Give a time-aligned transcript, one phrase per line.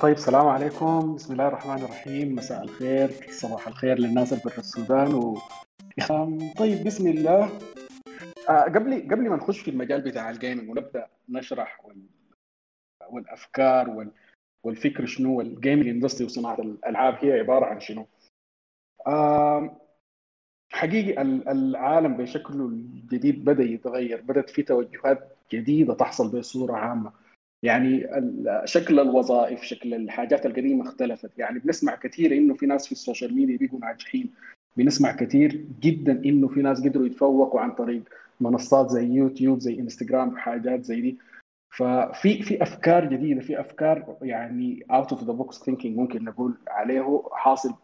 [0.00, 1.14] طيب السلام عليكم.
[1.14, 2.34] بسم الله الرحمن الرحيم.
[2.34, 5.38] مساء الخير صباح الخير للناس اللي في السودان و...
[6.58, 7.50] طيب بسم الله.
[8.48, 12.02] آه قبل قبل ما نخش في المجال بتاع ال gaming ونبدأ نشرح وال...
[13.10, 14.10] والأفكار وال...
[14.64, 18.06] والفكر شنو ال gaming industry وصناعة الألعاب هي عبارة عن شنو.
[20.72, 27.12] حقيقي العالم بشكله الجديد بدأ يتغير بدأت في توجهات جديدة تحصل بصورة عامة.
[27.62, 28.06] يعني
[28.64, 31.38] شكل الوظائف شكل الحاجات القديمة اختلفت.
[31.38, 34.30] يعني بنسمع كثير إنه في ناس في ال social media بقوا ناجحين.
[34.76, 38.02] بنسمع كثير جدا إنه في ناس قدروا يتفوقوا عن طريق
[38.40, 41.18] منصات زي يوتيوب زي إنستغرام حاجات زي دي.
[41.70, 47.22] ففي في أفكار جديدة في أفكار يعني out of the box thinking ممكن نقول عليه
[47.32, 47.74] حاصل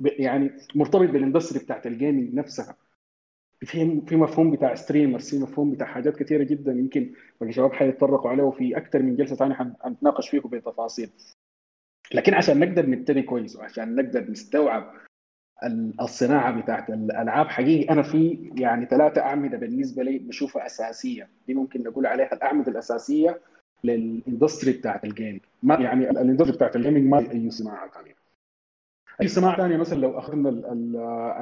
[0.00, 2.76] يعني مرتبط بال industry بتاعت ال gaming نفسها.
[3.64, 8.30] في في مفهوم بتاع streamers في مفهوم بتاع حاجات كثيره جدا يمكن باقي شباب حيتطرقوا
[8.30, 11.10] عليه وفي أكثر من جلسة ثانية حنتناقش فيه بتفاصيل.
[12.14, 14.92] لكن عشان نقدر نبتدي كويس وعشان نقدر نستوعب
[16.00, 21.28] الصناعة بتاعت الألعاب حقيقي أنا في يعني ثلاثة أعمدة بالنسبة لي بشوفها أساسية.
[21.46, 23.40] دي ممكن نقول عليها الأعمدة الأساسية
[23.84, 27.90] لل industry بتاعت ال game ما يعني ال industry بتاعت ال gaming ما أي صناعة
[27.90, 28.14] ثانية
[29.22, 30.48] أي صناعة ثانية مثلا لو أخذنا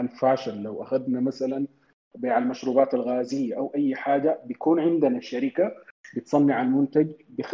[0.00, 1.66] ال fashion لو أخذنا مثلا
[2.14, 5.72] بيع المشروبات الغازية أو أي حاجة بيكون عندنا شركة
[6.16, 7.12] بتصنع المنتج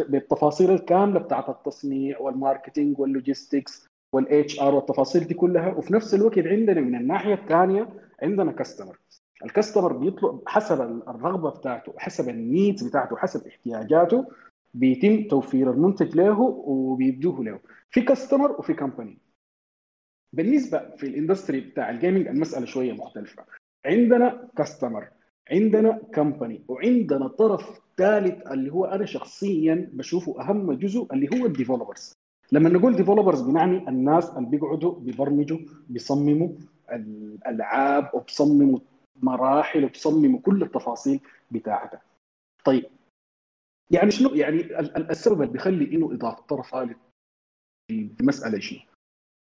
[0.09, 5.73] بالتفاصيل الكاملة بتاعت التصنيع وال marketing وال logistics وال HR والتفاصيل دي كلها.
[5.73, 7.89] وفي نفس الوقت عندنا من الناحية الثانية
[8.23, 8.99] عندنا customer
[9.45, 14.25] ال customer بيطلب حسب الرغبة بتاعته حسب ال needs بتاعته حسب احتياجاته
[14.73, 17.59] بيتم توفير المنتج له وبيدوه له.
[17.91, 19.17] في customer وفي company
[20.33, 23.45] بالنسبة في ال industry بتاع ال gaming المسألة شوية مختلفة.
[23.85, 25.07] عندنا customer
[25.51, 31.51] عندنا company وعندنا طرف ثالث اللي هو أنا شخصيا بشوفه أهم جزء اللي هو ال
[31.51, 32.13] developers
[32.51, 35.59] لما نقول developers بنعني الناس اللي بيقعدوا بيبرمجوا
[35.89, 36.49] بيصمموا
[36.91, 38.79] الألعاب وبيصمموا
[39.21, 41.19] مراحل وبيصمموا كل التفاصيل
[41.51, 42.01] بتاعتها.
[42.65, 42.85] طيب
[43.91, 46.97] يعني شنو؟ يعني السبب اللي بيخلي إنه إضافة طرف ثالث
[47.87, 48.79] في مساله شنو؟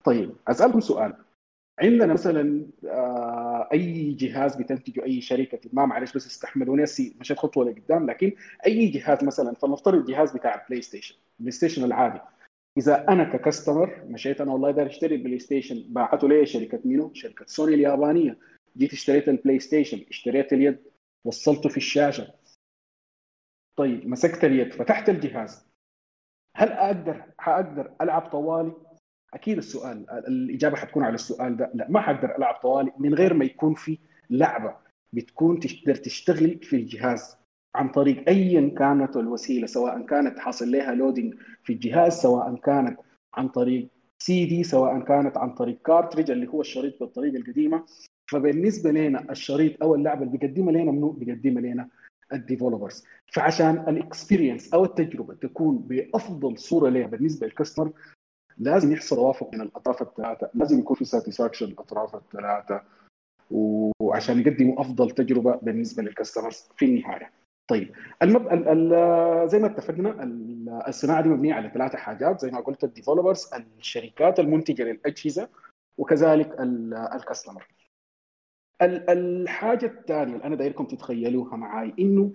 [0.04, 1.23] طيب أسألكم سؤال.
[1.78, 7.64] عندنا مثلا آه، أي جهاز بتنتجه أي شركة ما معلش بس استحملوني هسي مشيت خطوة
[7.64, 8.32] لقدام لكن
[8.66, 12.20] أي جهاز مثلا فلنفترض الجهاز بتاع ال PlayStation ال PlayStation العادي.
[12.78, 17.14] إذا أنا ك customer مشيت أنا والله داير أشتري ال PlayStation بتاعته لي شركة مينو؟
[17.14, 18.38] شركة سوني اليابانية.
[18.76, 20.78] جيت اشتريت البلاي ستيشن اشتريت اليد
[21.24, 22.34] وصلته في الشاشة.
[23.76, 25.66] طيب مسكت اليد فتحت الجهاز.
[26.56, 28.72] هل أقدر حاقدر ألعب طوالي؟
[29.34, 31.70] أكيد السؤال الإجابة حتكون على السؤال ده.
[31.74, 33.98] لا ما حقدر ألعب طوالي من غير ما يكون في
[34.30, 34.76] لعبة
[35.12, 37.36] بتكون تقدر تشتغل في الجهاز
[37.74, 41.34] عن طريق ايا كانت الوسيلة سواء كانت حاصل لها loading
[41.64, 43.00] في الجهاز سواء كانت
[43.34, 43.88] عن طريق
[44.22, 47.84] سي دي سواء كانت عن طريق cartridge اللي هو الشريط بالطريقة القديمة.
[48.30, 51.88] فبالنسبة لنا الشريط أو اللعبة اللي بيقدمها لنا منو؟ بيقدمها لنا
[52.32, 57.92] ال developers فعشان ال experience أو التجربة تكون بأفضل صورة لها بالنسبة لل customer
[58.58, 62.82] لازم يحصل توافق من الأطراف الثلاثة لازم يكون في satisfaction الأطراف الثلاثة.
[64.00, 67.30] وعشان يقدموا أفضل تجربة بالنسبة لل customers في النهاية.
[67.68, 68.46] طيب المب...
[68.52, 68.68] ال...
[68.68, 69.48] ال...
[69.48, 70.22] زي ما اتفقنا
[70.88, 75.48] الصناعة دي مبنية على ثلاثة حاجات زي ما قلت ال developers الشركات المنتجة للأجهزة
[75.98, 76.60] وكذلك
[77.14, 77.66] ال customer
[78.82, 82.32] الحاجة الثانية اللي أنا دايركم تتخيلوها معي إنه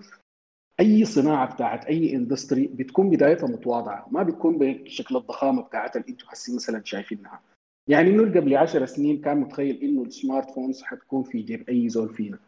[0.80, 6.26] أي صناعة بتاعت أي industry بتكون بدايتها متواضعة ما بتكون بشكل الضخامة بتاعت اللي أنتم
[6.30, 7.40] هسه مثلا شايفينها.
[7.88, 11.90] يعني انه قبل 10 سنين كان متخيل إنه ال smart phones حتكون في جيب أي
[11.90, 12.40] زول فينا.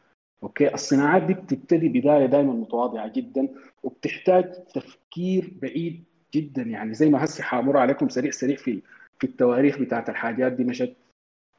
[0.44, 3.48] okay؟ الصناعات دي بتبتدي بداية دائما متواضعة جدا
[3.84, 6.04] وبتحتاج تفكير بعيد
[6.34, 6.62] جدا.
[6.62, 8.82] يعني زي ما هسه حامر عليكم سريع سريع في
[9.20, 10.94] في التواريخ بتاعت الحاجات دي مشت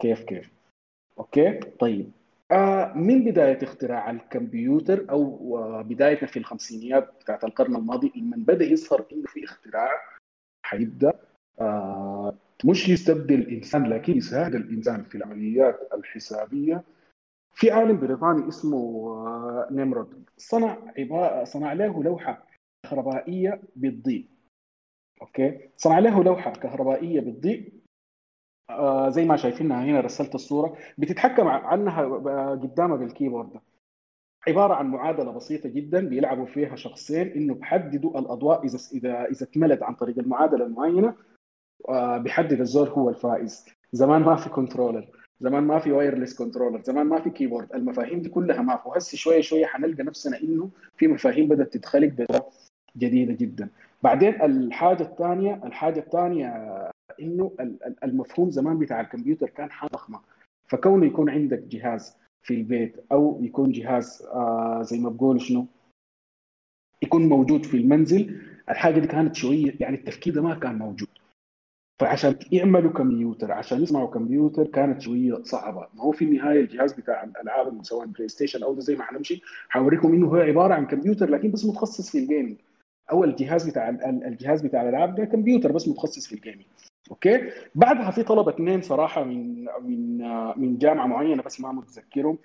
[0.00, 0.50] كيف كيف.
[1.18, 2.10] okay؟ طيب.
[2.52, 8.64] آه من بداية اختراع الكمبيوتر أو آه بدايتنا في الخمسينيات بتاعت القرن الماضي لما بدأ
[8.64, 9.90] يظهر إنه في اختراع
[10.66, 11.12] حيبدأ
[11.60, 12.34] آه
[12.64, 16.84] مش يستبدل الإنسان لكن يساعد الإنسان في العمليات الحسابية.
[17.54, 18.78] في عالم بريطاني اسمه
[19.08, 20.24] آه نيمرود.
[20.36, 20.78] صنع
[21.44, 22.46] صنع له لوحة
[22.82, 24.26] كهربائية بتضيء
[25.22, 27.72] okay؟ صنع له لوحة كهربائية بتضيء
[28.70, 30.76] آه زي ما شايفينها هنا رسلت الصورة.
[30.98, 32.04] بتتحكم عنها
[32.54, 33.50] قدامها بال keyboard.
[34.48, 39.82] عبارة عن معادلة بسيطة جدا بيلعبوا فيها شخصين إنه بحددوا الأضواء إذا إذا إذا اكملت
[39.82, 41.14] عن طريق المعادلة المعينة
[41.88, 43.66] آه بيحدد الزول هو الفائز.
[43.92, 45.08] زمان ما في controller
[45.40, 48.88] زمان ما في wireless controller زمان ما في keyboard المفاهيم دي كلها ما في.
[48.88, 52.26] وهسه شوية شوية حنلقى نفسنا إنه في مفاهيم بدأت تتخلق
[52.96, 53.68] جديدة جدا.
[54.02, 56.46] بعدين الحاجة الثانية الحاجة الثانية
[57.20, 57.52] إنه
[58.04, 60.20] المفهوم زمان بتاع الكمبيوتر كان حاجة ضخمة.
[60.68, 65.66] فكونه يكون عندك جهاز في البيت أو يكون جهاز آه زي ما بقول شنو
[67.02, 71.08] يكون موجود في المنزل الحاجة دي كانت شوية يعني التفكير ده ما كان موجود.
[72.00, 75.88] فعشان يعملوا كمبيوتر عشان يصنعوا كمبيوتر كانت شوية صعبة.
[75.94, 79.42] ما هو في النهاية الجهاز بتاع الألعاب سواء بلاي ستيشن أو ده زي ما حنمشي
[79.68, 82.56] حوريكم إنه هو عبارة عن كمبيوتر لكن بس متخصص في ال gaming
[83.12, 83.88] أو الجهاز بتاع
[84.26, 86.64] الجهاز بتاع الألعاب ده كمبيوتر بس متخصص في ال gaming
[87.10, 90.18] okay؟ بعدها في طلبة اثنين صراحة من من
[90.56, 92.38] من جامعة معينة بس ما متذكرهم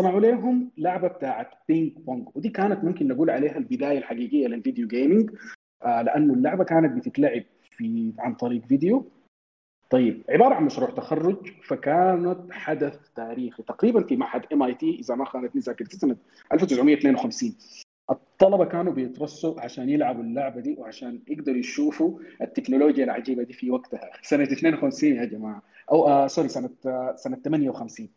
[0.00, 4.88] صنعوا لهم لعبة بتاعت ping pong ودي كانت ممكن نقول عليها البداية الحقيقية لل video
[4.88, 5.30] gaming
[5.82, 7.42] آه لأنه اللعبة كانت بتتلعب
[7.76, 9.06] في عن طريق فيديو.
[9.90, 15.60] طيب عبارة عن مشروع تخرج فكانت حدث تاريخي تقريبا في معهد MIT إذا ما خانتني
[15.60, 16.16] ذاكرتي سنة
[16.52, 17.54] 1952
[18.10, 24.10] الطلبة كانوا بيترصوا عشان يلعبوا اللعبة دي وعشان يقدروا يشوفوا التكنولوجيا العجيبة دي في وقتها.
[24.22, 25.62] سنة 52 يا جماعة.
[25.92, 28.08] أو آه sorry سنة آه سنة 58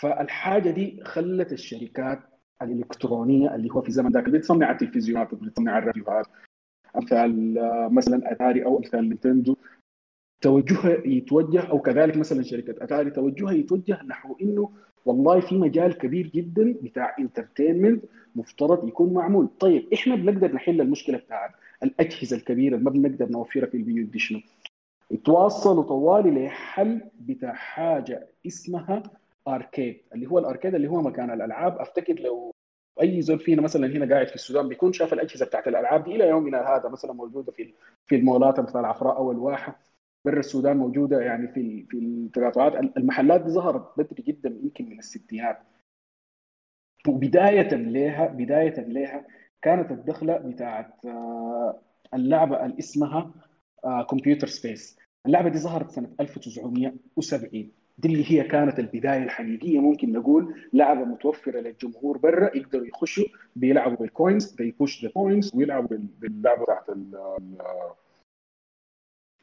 [0.00, 2.20] فالحاجة دي خلت الشركات
[2.62, 6.26] الإلكترونية اللي هو في زمن ذاك بتصنع التلفزيونات وبتصنع الراديوهات
[6.96, 9.56] أمثال آه مثلا أتاري أو أمثال نينتندو
[10.40, 14.72] توجهها يتوجه أو كذلك مثلا شركة أتاري توجهها يتوجه نحو إنه
[15.06, 18.04] والله في مجال كبير جدا بتاع انترتينمنت
[18.36, 19.48] مفترض يكون معمول.
[19.60, 21.50] طيب إحنا بنقدر نحل المشكلة بتاعت
[21.82, 24.40] الأجهزة الكبيرة ما بنقدر نوفرها في البيوت دي شنو؟
[25.10, 29.02] يتواصلوا طوالي لحل بتاع حاجة اسمها
[29.48, 31.78] اركيد اللي هو الأركيد اللي هو مكان الألعاب.
[31.78, 32.54] أفتكر لو
[33.02, 36.28] أي زول فينا مثلا هنا قاعد في السودان بيكون شاف الأجهزة بتاعت الألعاب دي إلى
[36.28, 37.72] يومنا هذا مثلا موجودة في
[38.06, 39.78] في المولات مثل العفراء أو الواحة.
[40.24, 45.58] برا السودان موجودة يعني في في التقاطعات المحلات دي ظهرت بدري جدا يمكن من الستينات.
[47.08, 49.26] وبداية لها بداية لها
[49.62, 50.94] كانت الدخلة بتاعت
[52.14, 53.30] اللعبة اللي اسمها
[54.10, 60.54] Computer Space اللعبة دي ظهرت سنة 1970 دي اللي هي كانت البداية الحقيقية ممكن نقول
[60.72, 63.24] لعبة متوفرة للجمهور برا يقدروا يخشوا
[63.56, 66.90] بيلعبوا بال coins push the points ويلعبوا باللعبة بتاعت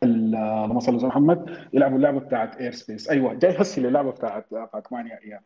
[0.04, 5.08] اللهم صل على محمد يلعبوا اللعبة بتاعت اير space أيوه جاي هسه اللعبه بتاعت باكمان
[5.08, 5.42] يا اياد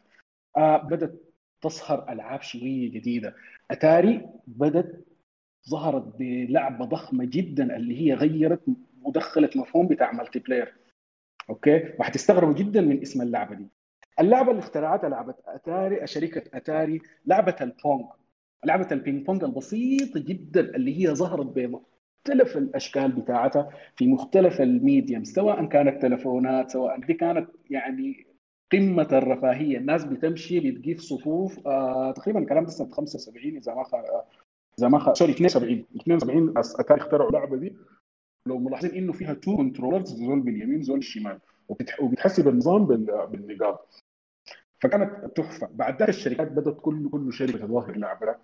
[0.58, 1.14] آه بدأت
[1.62, 3.36] تظهر ألعاب شوية جديدة.
[3.72, 5.06] أتاري بدأت
[5.70, 8.62] ظهرت بلعبة ضخمة جدا اللي هي غيرت
[9.04, 10.74] ودخلت مفهوم بتاع multiplayer
[11.50, 13.68] okay؟ وحتستغربوا جدا من اسم اللعبة دي.
[14.20, 18.06] اللعبة اللي اخترعتها لعبة أتاري شركة أتاري لعبة ال Pong.
[18.66, 21.46] لعبة ال ping pong البسيطة جدا اللي هي ظهرت
[22.28, 28.26] بمختلف الأشكال بتاعتها في مختلف ال medium سواء كانت تلفونات سواء دي كانت يعني
[28.72, 29.78] قمة الرفاهية.
[29.78, 33.84] الناس بتمشي بتقيف صفوف آه تقريبا الكلام ده سنه 75 إذا ما.
[34.80, 35.14] إذا ما خ...
[35.14, 37.76] sorry 72 72 أتاري اخترعوا اللعبة دي.
[38.48, 41.40] لو ملاحظين إنه فيها two controllers زول باليمين زول الشمال
[41.70, 42.02] وبتح...
[42.02, 43.28] وبتحسب النظام بال...
[43.32, 44.04] بالنقاط.
[44.84, 45.70] فكانت تحفة.
[45.74, 48.36] بعد ذلك الشركات بدأت كل كل شركة تظهر لعبه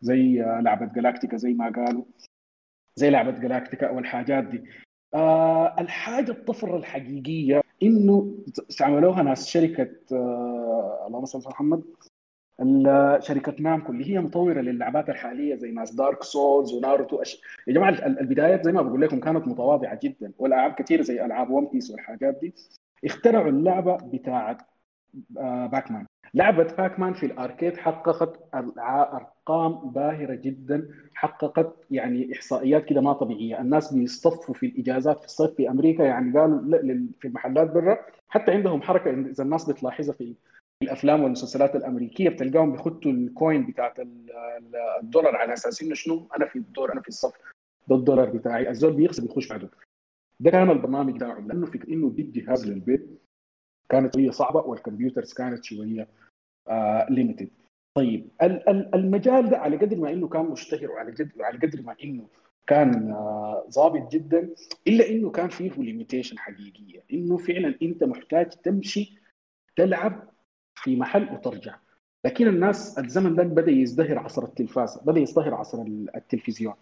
[0.00, 2.04] زي لعبة جلاكتيكا زي ما قالوا.
[3.00, 4.64] زي لعبة جلاكتيكا والحاجات دي.
[5.14, 8.34] آه الحاجة الطفرة الحقيقية إنه
[8.80, 11.82] عملوها ناس شركة آه اللهم صل على محمد
[13.22, 17.40] شركة نامكو اللي هي مطورة للعبات الحالية زي ناس Dark Souls وناروتو أش...
[17.66, 21.66] يا جماعة البدايات زي ما بقول لكم كانت متواضعة جدا والألعاب كثيره زي ألعاب One
[21.72, 22.54] Piece والحاجات دي
[23.04, 24.58] اخترعوا اللعبة بتاعه
[25.72, 33.60] باكمان لعبة باكمان في الأركيد حققت أرقام باهرة جدا حققت يعني إحصائيات كده ما طبيعية.
[33.60, 37.98] الناس بيصطفوا في الإجازات في الصيف في أمريكا يعني قالوا في المحلات برا.
[38.28, 40.34] حتى عندهم حركة إذا الناس بتلاحظها في
[40.82, 44.00] الأفلام والمسلسلات الأمريكية بتلقاهم بيخطوا الكوين بتاعت
[45.02, 47.32] الدولار على أساس إنه شنو؟ أنا في الدور أنا في الصف
[47.88, 48.70] ده الدولار بتاعي.
[48.70, 49.68] الزول بيخسر بيخش بعده.
[50.40, 53.06] ده كان البرنامج بتاعهم لأنه فكرة إنه دي جهاز للبيت.
[53.90, 56.08] كانت شوية صعبة وال computers كانت شوية
[56.68, 57.06] آه
[57.94, 58.28] طيب
[58.94, 62.26] المجال ده على قدر ما إنه كان مشتهر وعلى قدر على قدر ما إنه
[62.66, 63.14] كان
[63.70, 64.50] ظابط آه جدا
[64.86, 67.02] إلا إنه كان فيه limitation حقيقية.
[67.12, 69.18] إنه فعلا أنت محتاج تمشي
[69.76, 70.28] تلعب
[70.74, 71.76] في محل وترجع.
[72.24, 75.82] لكن الناس الزمن ده بدأ يزدهر عصر التلفاز بدأ يزدهر عصر
[76.14, 76.74] التلفزيون.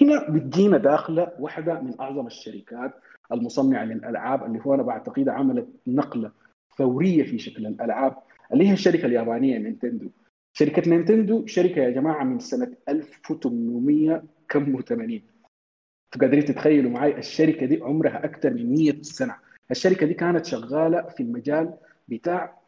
[0.00, 2.94] هنا بتجينا داخلة واحدة من أعظم الشركات
[3.32, 6.32] المصنعه للالعاب اللي هو أنا بعتقد عملت نقلة
[6.78, 8.16] ثوريه في شكل الألعاب
[8.52, 10.08] اللي هي الشركة اليابانية نينتندو.
[10.52, 15.20] شركة نينتندو شركة يا جماعة من سنة 1800 كم و80
[16.20, 19.36] قادرين تتخيلوا معي الشركة دي عمرها أكثر من 100 سنة.
[19.70, 21.74] الشركة دي كانت شغالة في المجال
[22.08, 22.60] بتاع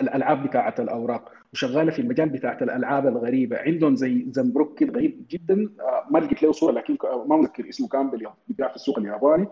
[0.00, 3.58] الألعاب بتاعة الأوراق وشغالة في المجال بتاعة الألعاب الغريبة.
[3.58, 7.88] عندهم زي زنبروك كده غريب جدا آه، ما لقيت له صورة لكن ما متذكر اسمه
[7.88, 8.10] كان
[8.48, 9.46] بيبيع في السوق الياباني.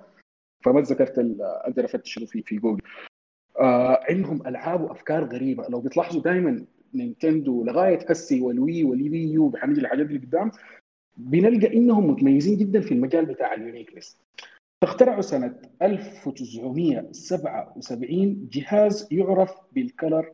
[0.65, 2.83] فما تذكرت أقدر افتش في في جوجل.
[3.61, 5.67] آه عندهم ألعاب وأفكار غريبة.
[5.69, 6.65] لو بتلاحظوا دائما
[6.95, 10.51] نينتندو لغاية هسي وال Wii وال Wii U بحنيجي الحاجات اللي قدام
[11.17, 14.19] بنلقى إنهم متميزين جدا في المجال بتاع ال uniqueness.
[14.83, 20.33] اخترعوا سنة 1977 جهاز يعرف بال Color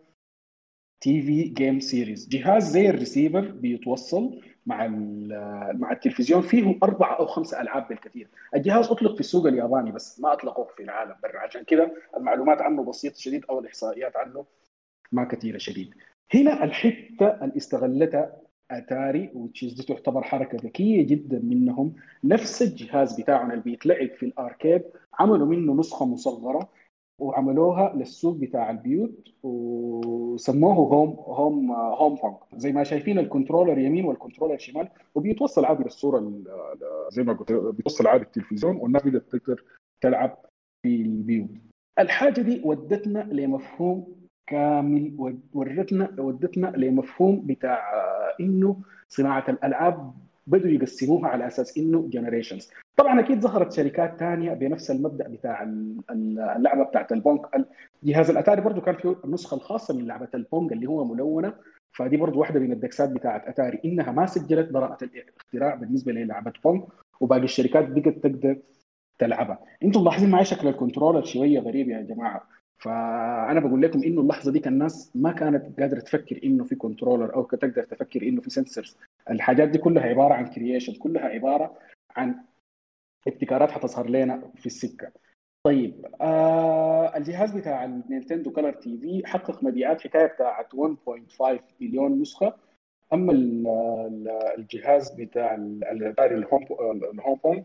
[1.00, 4.86] TV-Game series جهاز زي الريسيفر بيتوصل مع
[5.72, 8.28] مع التلفزيون فيه أربعة أو خمسة ألعاب بالكثير.
[8.54, 11.38] الجهاز أطلق في السوق الياباني بس ما اطلقوه في العالم برا.
[11.38, 14.44] عشان كذا المعلومات عنه بسيطة شديد أو الإحصائيات عنه
[15.12, 15.94] ما كثيرة شديد.
[16.34, 18.36] هنا الحتة اللي استغلتها
[18.70, 21.94] أتاري which is تعتبر حركة ذكية جدا منهم.
[22.24, 24.82] نفس الجهاز بتاعنا اللي بيتلعب في ال arcade
[25.18, 26.68] عملوا منه نسخة مصغرة.
[27.18, 34.04] وعملوها للسوق بتاع البيوت وسموه home home Home Pong زي ما شايفين ال controller يمين
[34.04, 36.32] وال controller شمال وبيتوصل عادي للصورة
[37.10, 39.64] زي ما قلت بيتوصل عادي التلفزيون والناس تقدر
[40.00, 40.38] تلعب
[40.82, 41.48] في البيوت.
[41.98, 44.06] الحاجة دي ودتنا لمفهوم
[44.46, 47.82] كامل ورتنا ودتنا لمفهوم بتاع
[48.40, 48.76] إنه
[49.08, 50.12] صناعة الألعاب
[50.48, 55.62] بدوا يقسموها على أساس إنه generations طبعا أكيد ظهرت شركات ثانية بنفس المبدأ بتاع
[56.10, 57.46] اللعبة بتاعت ال Pong
[58.02, 61.54] جهاز الأتاري برضه كان فيه النسخة الخاصة من لعبة ال Pong اللي هو ملونة.
[61.92, 63.80] فدي برضه واحدة من الدكسات بتاعت أتاري.
[63.84, 66.82] إنها ما سجلت براءة الاختراع بالنسبة للعبة Pong
[67.20, 68.56] وباقي الشركات بقت تقدر
[69.18, 69.58] تلعبها.
[69.84, 72.57] أنتم ملاحظين معي شكل ال controller شوية غريب يا جماعة.
[72.78, 77.42] فأنا بقول لكم إنه اللحظة دي الناس ما كانت قادرة تفكر إنه في controller أو
[77.42, 78.96] تقدر تفكر إنه في sensors
[79.30, 81.78] الحاجات دي كلها عبارة عن creation كلها عبارة
[82.16, 82.44] عن
[83.26, 85.12] ابتكارات حتظهر لنا في السكة.
[85.66, 92.54] طيب آه الجهاز بتاع النينتندو Color TV حقق مبيعات حكاية بتاعت 1.5 مليون نسخة.
[93.12, 93.32] أما
[94.58, 95.54] الجهاز بتاع
[96.18, 96.66] الهوم
[97.14, 97.64] الهوم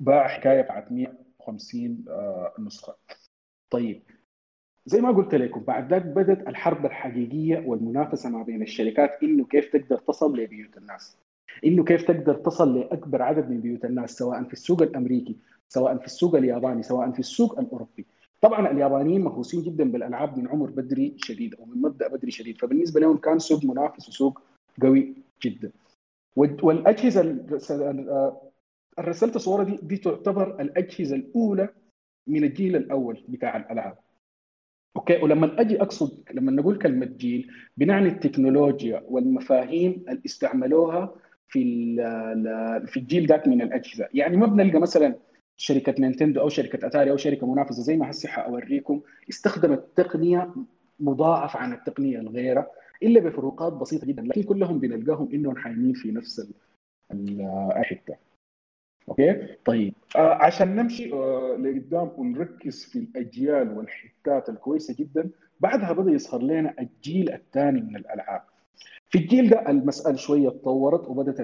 [0.00, 2.96] باع حكاية بتاعت 150 آه نسخة.
[3.70, 4.02] طيب
[4.88, 9.72] زي ما قلت لكم بعد ذلك بدأت الحرب الحقيقية والمنافسة ما بين الشركات إنه كيف
[9.72, 11.16] تقدر تصل لبيوت الناس.
[11.64, 15.36] إنه كيف تقدر تصل لأكبر عدد من بيوت الناس سواء في السوق الأمريكي
[15.68, 18.06] سواء في السوق الياباني سواء في السوق الأوروبي.
[18.40, 22.58] طبعا اليابانيين مهووسين جدا بالألعاب من عمر بدري شديد أو من مبدأ بدري شديد.
[22.58, 24.42] فبالنسبة لهم كان سوق منافس وسوق
[24.82, 25.70] قوي جدا.
[26.36, 28.36] والأجهزة اللي
[29.00, 31.68] رسلت صورة دي دي تعتبر الأجهزة الأولى
[32.26, 33.98] من الجيل الأول بتاع الألعاب.
[34.96, 41.14] okay؟ ولما أجي أقصد لما نقول كلمة جيل بنعني التكنولوجيا والمفاهيم اللي استعملوها
[41.48, 41.60] في
[42.86, 44.08] في الجيل ذاك من الأجهزة.
[44.14, 45.14] يعني ما بنلقى مثلا
[45.56, 50.54] شركة نينتندو أو شركة أتاري أو شركة منافسة زي ما هسه حأوريكم استخدمت تقنية
[51.00, 52.70] مضاعف عن التقنية الغيرة
[53.02, 56.52] إلا بفروقات بسيطة جدا لكن كلهم بنلقاهم إنهم حايمين في نفس
[57.76, 58.27] الحتة.
[59.08, 59.94] أوكي؟ طيب.
[60.16, 66.74] آه عشان نمشي آه لقدام ونركز في الأجيال والحتات الكويسة جدا بعدها بدأ يظهر لنا
[66.80, 68.42] الجيل الثاني من الألعاب.
[69.10, 71.40] في الجيل ده المسألة شوية تطورت وبدأت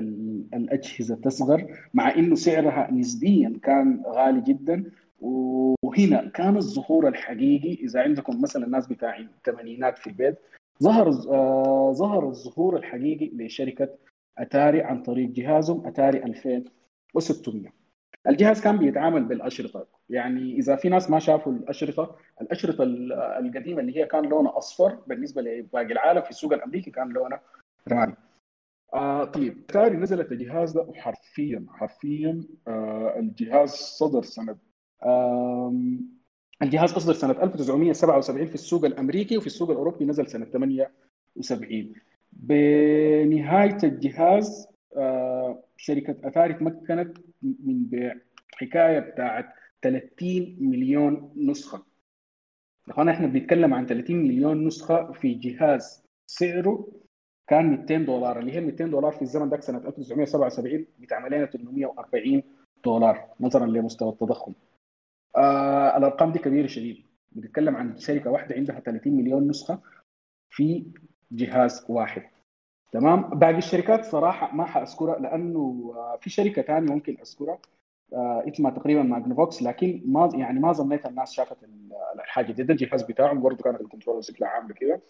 [0.55, 4.85] الأجهزة تصغر مع إنه سعرها نسبيا كان غالي جدا.
[5.21, 10.35] وهنا كان الظهور الحقيقي إذا عندكم مثلا الناس بتاع الثمانينات في البيت
[10.83, 13.89] ظهر آه ظهر الظهور الحقيقي لشركة
[14.39, 16.19] أتاري عن طريق جهازهم أتاري
[17.17, 17.73] 2600
[18.29, 19.87] الجهاز كان بيتعامل بالأشرطة.
[20.11, 22.83] يعني إذا في ناس ما شافوا الأشرطة الأشرطة
[23.39, 27.39] القديمة اللي هي كان لونها أصفر بالنسبة لباقي العالم في السوق الأمريكي كان لونه
[27.89, 28.15] رمادي.
[28.95, 34.57] آه طيب تاري نزلت الجهاز ده وحرفيا حرفيا آه الجهاز صدر سنة
[35.03, 35.75] آه
[36.63, 41.93] الجهاز أصدر سنة 1977 في السوق الأمريكي وفي السوق الأوروبي نزل سنة 78
[42.33, 45.34] بنهاية الجهاز آه
[45.77, 48.15] شركة أثاري تمكنت من بيع
[48.55, 49.47] حكاية بتاعت
[49.83, 51.83] 30 مليون نسخة
[52.89, 56.89] إخوانا إحنا بنتكلم عن 30 مليون نسخة في جهاز سعره
[57.47, 62.43] كان 200 دولار اللي هي 200 دولار في الزمن ذاك سنة 1977 بتعمل لنا 840
[62.85, 64.53] دولار نظرا لمستوى التضخم.
[65.37, 69.81] آه الأرقام دي كبيرة شديد بنتكلم عن شركة واحدة عندها 30 مليون نسخة
[70.51, 70.85] في
[71.33, 72.23] جهاز واحد.
[72.93, 77.59] تمام؟ باقي الشركات صراحة ما حأذكرها لأنه في شركة ثانية ممكن أذكرها
[78.49, 81.57] اسمها تقريبا Magnavox لكن ما يعني ما ظنيت الناس شافت
[82.15, 82.63] الحاجة دي.
[82.63, 85.01] ده الجهاز بتاعهم برضه كانت ال control شكلها عامله كده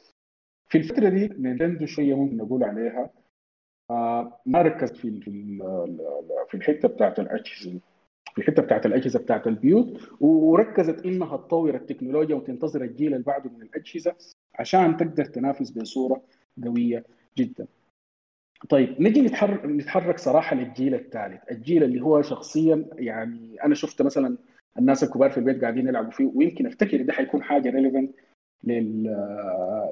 [0.69, 3.11] في الفترة دي نينتندو شوية ممكن نقول عليها.
[4.47, 5.21] ما ركزت في
[6.49, 7.81] في الحتة بتاعت الأجهزة
[8.35, 13.62] في الحتة بتاعت الأجهزة بتاعت البيوت وركزت إنها تطور التكنولوجيا وتنتظر الجيل اللي بعده من
[13.62, 14.14] الأجهزة
[14.54, 16.23] عشان تقدر تنافس بصورة
[16.64, 17.04] قوية.
[17.38, 17.67] جدا.
[18.69, 24.37] طيب نجي نتحرك نتحرك صراحة للجيل الثالث، الجيل اللي هو شخصيا يعني أنا شفت مثلا
[24.79, 28.11] الناس الكبار في البيت قاعدين يلعبوا فيه ويمكن أفتكر ده حيكون حاجة ريليفنت
[28.64, 29.03] لل...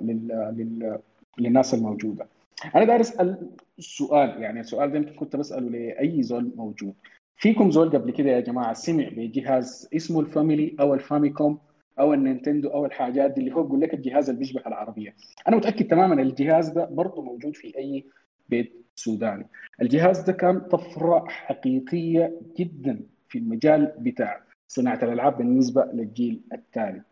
[0.02, 0.28] لل...
[0.56, 0.98] لل...
[1.38, 2.26] للناس الموجودة.
[2.74, 6.94] أنا داير أسأل السؤال يعني السؤال ده يمكن كنت بسأله لأي زول موجود.
[7.36, 11.58] فيكم زول قبل كده يا جماعة سمع بجهاز اسمه الفاميلي أو الفاميكوم
[11.98, 15.14] أو النينتندو أو الحاجات دي اللي هو بيقول لك الجهاز اللي بيشبه العربية.
[15.48, 18.04] أنا متأكد تماما الجهاز ده برضه موجود في أي
[18.48, 19.46] بيت سوداني.
[19.82, 27.04] الجهاز ده كان طفرة حقيقية جدا في المجال بتاع صناعة الألعاب بالنسبة للجيل الثالث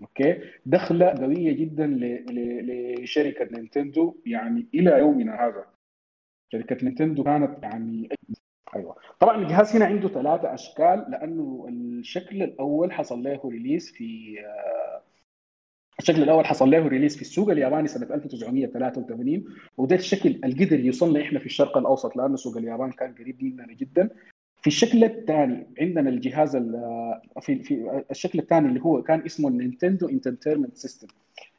[0.00, 1.86] okay؟ دخلة قوية جدا
[2.30, 5.64] لشركة نينتندو يعني إلى يومنا هذا.
[6.52, 8.08] شركة نينتندو كانت يعني
[8.76, 8.96] أيوه.
[9.20, 11.66] طبعا الجهاز هنا عنده ثلاثة أشكال لأنه
[11.98, 14.38] الشكل الأول حصل له release في
[15.98, 19.44] الشكل الأول حصل له release في السوق الياباني سنة 1983
[19.76, 23.72] وده الشكل اللي قدر يوصلنا إحنا في الشرق الأوسط لأنه سوق اليابان كان قريب مننا
[23.72, 24.10] جدا.
[24.60, 26.56] في الشكل الثاني عندنا الجهاز
[27.40, 31.06] في في الشكل الثاني اللي هو كان اسمه ال Nintendo Entertainment System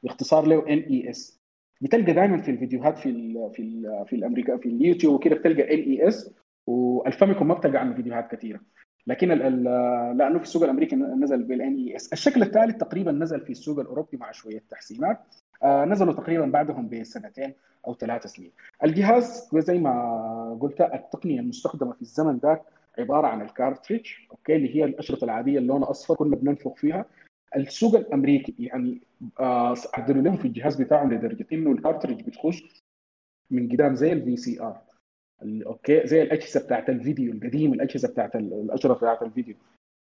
[0.03, 1.39] باختصار له NES
[1.81, 6.33] بتلقى دائما في الفيديوهات في ال في ال في الأمريكا في اليوتيوب وكده بتلقى NES
[6.67, 8.59] والفاميكوم ما بتلقى عنه فيديوهات كثيرة.
[9.07, 9.27] لكن
[10.17, 14.31] لأنه في السوق الأمريكي نزل بال NES الشكل الثالث تقريبا نزل في السوق الأوروبي مع
[14.31, 15.19] شوية تحسينات.
[15.63, 17.53] آه نزلوا تقريبا بعدهم بسنتين
[17.87, 18.51] أو ثلاث سنين.
[18.83, 22.61] الجهاز زي ما قلت التقنية المستخدمة في الزمن ذاك
[22.99, 27.05] عبارة عن ال cartridge okay اللي هي الأشرطة العادية اللي لونها اصفر كنا بننفخ فيها.
[27.55, 29.01] السوق الأمريكي يعني
[29.39, 32.83] آه عدلوا لهم في الجهاز بتاعهم لدرجة إنه ال cartridge بتخش
[33.51, 34.86] من قدام زي ال VCR
[35.43, 39.55] okay؟ زي الأجهزة بتاعت الفيديو القديم الأجهزة بتاعت الاشرطه بتاعت الفيديو.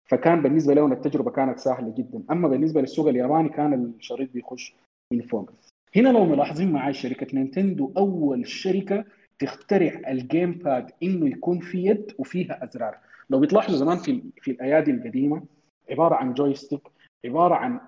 [0.06, 2.22] فكان بالنسبة لهم التجربة كانت سهلة جدا.
[2.30, 4.74] أما بالنسبة للسوق الياباني كان الشريط بيخش
[5.12, 5.50] من فوق.
[5.96, 9.04] هنا لو ملاحظين معي شركة نينتندو أول شركة
[9.38, 12.98] تخترع ال gamepad إنه يكون في يد وفيها أزرار.
[13.30, 15.42] لو بتلاحظوا زمان في في الأيادي القديمة
[15.90, 16.80] عبارة عن joystick
[17.24, 17.80] عبارة عن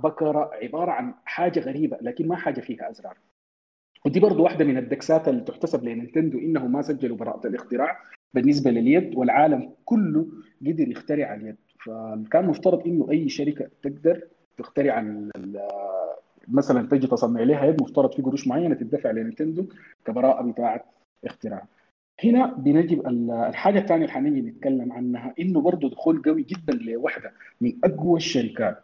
[0.00, 3.16] بكرة عبارة عن حاجة غريبة لكن ما حاجة فيها أزرار.
[4.06, 7.98] ودي برضو واحدة من الدكسات اللي تحتسب لنينتندو إنهم ما سجلوا براءة الاختراع
[8.34, 10.26] بالنسبة لليد والعالم كله
[10.66, 11.56] قدر يخترع اليد.
[11.84, 14.22] فكان مفترض إنه أي شركة تقدر
[14.58, 15.14] تخترع
[16.48, 19.66] مثلا تجي تصنع لها يد مفترض في قروش معينة تدفع لنينتندو
[20.04, 20.84] كبراءة بتاعة
[21.24, 21.66] اختراع.
[22.24, 23.00] هنا بنجي
[23.48, 28.82] الحاجة الثانية اللي حنيجي نتكلم عنها إنه برضه دخول قوي جدا لوحدة من أقوى الشركات.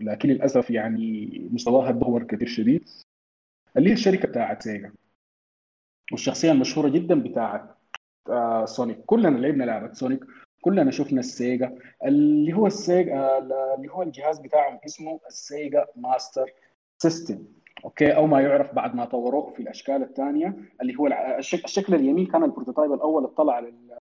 [0.00, 2.88] لكن للأسف يعني مستواها تدهور كثير شديد.
[3.76, 4.92] اللي هي الشركة بتاعت سيجا.
[6.12, 7.76] والشخصية المشهورة جدا بتاعت
[8.30, 9.04] آه سونيك.
[9.06, 10.24] كلنا لعبنا لعبة سونيك.
[10.60, 11.78] كلنا شفنا السيجا.
[12.04, 16.52] اللي هو السيجا اللي هو الجهاز بتاعهم اسمه السيجا Master
[16.98, 17.44] System.
[17.84, 21.06] Okay؟ أو ما يعرف بعد ما طوروه في الأشكال الثانية اللي هو
[21.38, 22.26] الشكل اليمين.
[22.26, 23.98] كان ال prototype الأول اللي طلع لل...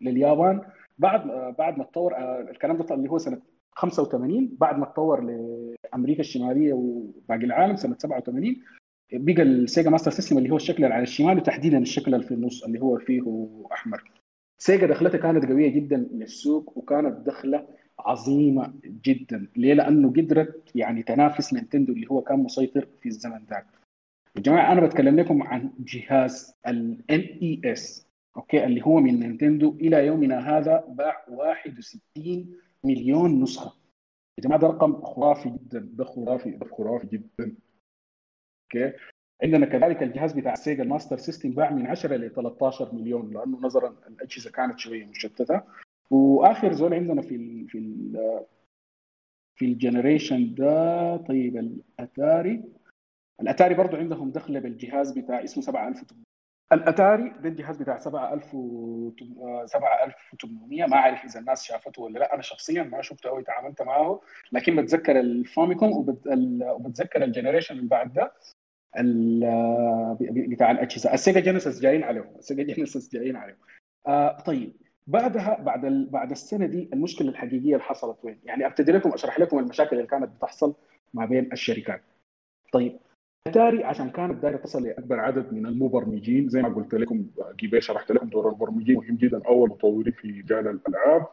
[0.00, 0.60] لليابان.
[0.98, 1.26] بعد
[1.58, 2.16] بعد ما تطور
[2.50, 3.40] الكلام ده اللي هو سنة
[3.76, 8.56] 85 بعد ما تطور لأمريكا الشمالية وباقي العالم سنة 87
[9.12, 12.80] بقى السيجا Master System اللي هو الشكل على الشمال وتحديدا الشكل اللي في النص اللي
[12.80, 14.10] هو فيه أحمر
[14.58, 17.66] سيجا دخلتها كانت قوية جدا للسوق وكانت دخلة
[17.98, 23.66] عظيمة جدا ليه؟ لأنه قدرت يعني تنافس نينتندو اللي هو كان مسيطر في الزمن ذاك.
[24.36, 30.06] يا جماعة أنا بتكلم لكم عن جهاز ال NES okay اللي هو من نينتندو إلى
[30.06, 33.76] يومنا هذا باع 61 مليون نسخة.
[34.38, 37.56] يا جماعة ده رقم خرافي جدا ده خرافي ده خرافي جدا.
[38.64, 38.92] okay
[39.42, 43.58] عندنا كذلك الجهاز بتاع السيجا ال Master System باع من 10 ل 13 مليون لأنه
[43.60, 45.60] نظرا الأجهزة كانت شوية مشتتة
[46.10, 48.40] وآخر زول عندنا في ال في ال
[49.56, 52.62] في ال generation ده طيب الأتاري
[53.40, 56.33] الأتاري برضه عندهم دخله بالجهاز بتاع اسمه 7800
[56.72, 62.34] الأتاري ده الجهاز بتاع 7800 ما أعرف إذا الناس شافته ولا لأ.
[62.34, 64.20] أنا شخصيا ما شفته أو تعاملت معه.
[64.52, 65.92] لكن بتذكر الفاميكوم
[66.62, 68.32] وبتذكر ال generation اللي بعد ده
[70.20, 71.14] بتاع الأجهزة.
[71.14, 73.56] السيجا Genesis جايين عليه السيجا Genesis جايين عليه
[74.06, 74.72] آه طيب.
[75.06, 76.06] بعدها بعد ال...
[76.10, 80.06] بعد السنة دي المشكلة الحقيقية اللي حصلت وين؟ يعني أبتدي لكم أشرح لكم المشاكل اللي
[80.08, 80.74] كانت بتحصل
[81.14, 82.02] ما بين الشركات.
[82.72, 82.98] طيب.
[83.48, 86.48] اتاري عشان كانت دايره تصل لأكبر عدد من المبرمجين.
[86.48, 87.26] زي ما قلت لكم
[87.62, 89.42] قبل شرحت لكم دور المبرمجين مهم جدا.
[89.46, 91.26] أول مطورين في مجال الألعاب.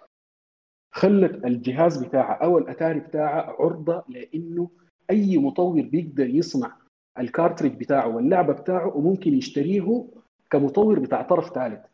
[0.93, 4.69] خلت الجهاز بتاعها أو الاتاري بتاعها عرضة لإنه
[5.09, 6.71] أي مطور بيقدر يصنع
[7.19, 10.05] ال cartridge بتاعه واللعبة بتاعه وممكن يشتريه
[10.49, 11.85] كمطور بتاع طرف ثالث.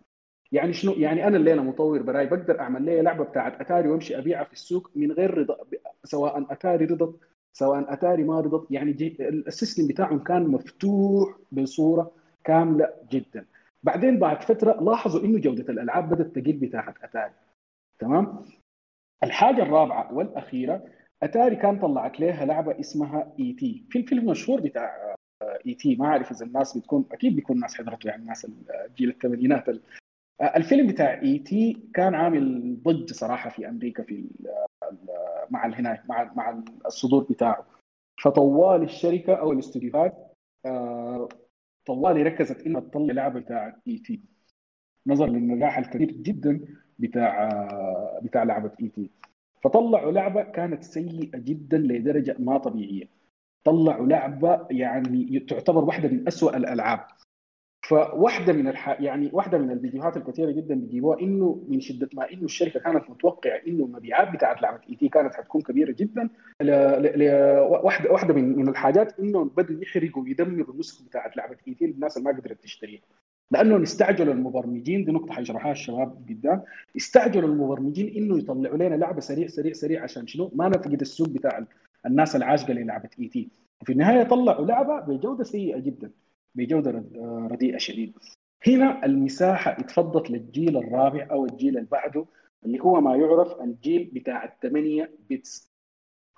[0.52, 4.44] يعني شنو؟ يعني أنا الليلة مطور براي بقدر أعمل لي لعبة بتاعت أتاري وأمشي أبيعها
[4.44, 5.58] في السوق من غير رضا
[6.04, 7.20] سواء أتاري رضت
[7.58, 12.12] سواء أتاري ما رضت يعني ال system بتاعهم كان مفتوح بصورة
[12.44, 13.46] كاملة جدا.
[13.84, 17.34] بعدين بعد فترة لاحظوا إنه جودة الألعاب بدأت تقل بتاعت أتاري.
[18.00, 18.46] تمام؟
[19.24, 20.84] الحاجة الرابعة والأخيرة
[21.24, 23.86] أتاري كان طلعت لها لعبة اسمها E.T.
[23.90, 25.16] في الفيلم المشهور بتاع
[25.66, 25.96] E.T.
[25.96, 28.48] ما أعرف إذا الناس بتكون أكيد بيكون الناس حضرته يعني الناس
[28.98, 29.66] جيل الثمانينات
[30.42, 31.78] الفيلم بتاع E.T.
[31.94, 34.26] كان عامل ضجه صراحة في أمريكا في
[35.52, 37.66] مع هناك مع مع الصدور بتاعه.
[38.24, 40.34] فطوال الشركة أو الاستوديوهات
[40.66, 41.30] آه،
[41.86, 44.22] طوالي ركزت إنها تطلع لعبه بتاع E.T.
[45.08, 46.60] نظرا للنجاح الكبير جدا
[47.00, 49.12] بتاع آه، بتاع لعبه E.T.
[49.64, 53.10] فطلعوا لعبة كانت سيئة جدا لدرجة ما طبيعية.
[53.64, 57.00] طلعوا لعبة يعني تعتبر واحدة من أسوأ الألعاب.
[57.88, 59.02] فواحدة من الح...
[59.02, 63.62] يعني واحدة من الفيديوهات الكثيرة جدا بيجيبوها إنه من شدة ما إنه الشركة كانت متوقعة
[63.68, 65.10] إنه المبيعات بتاعت لعبة E.T.
[65.10, 66.30] كانت حتكون كبيرة جدا
[66.62, 66.66] ل...
[66.66, 67.20] ل...
[67.20, 67.24] ل...
[67.70, 71.86] واحدة واحدة من من الحاجات إنه بدوا يحرقوا ويدمروا النسخة بتاعت لعبة E.T.
[71.86, 73.02] الناس اللي ما قدرت تشتريها.
[73.52, 76.64] لأنه استعجلوا المبرمجين دي نقطة حيشرحها الشباب قدام
[76.98, 81.66] استعجلوا المبرمجين إنه يطلعوا لنا لعبة سريع سريع سريع عشان شنو؟ ما نفقد السوق بتاع
[82.06, 83.50] الناس العاشقه للعبة E.T..
[83.82, 86.12] وفي النهاية طلعوا لعبة بجودة سيئة جدا.
[86.58, 87.04] بجودة
[87.52, 88.18] رديئة شديد.
[88.68, 92.26] هنا المساحة اتفضت للجيل الرابع أو الجيل اللي بعده
[92.66, 95.72] اللي هو ما يعرف الجيل بتاع الثمانية bits.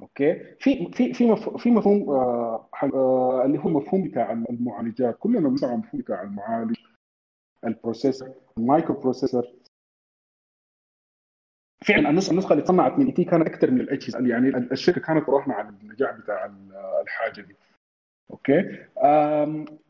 [0.02, 5.18] Okay؟ في في في في مفهوم آه آه اللي هو مفهوم بتاع المعالجات.
[5.20, 6.76] كلنا بنسمع مفهوم بتاع المعالج
[7.66, 9.44] ال processor ال microprocessor
[11.86, 13.24] فعلا النسخه النسخة اللي صنعت من E.T.
[13.24, 16.52] كانت أكثر من الاجهزه يعني الشركة كانت راهنه على النجاح بتاع
[17.04, 17.56] الحاجة دي.
[18.32, 18.64] Okay؟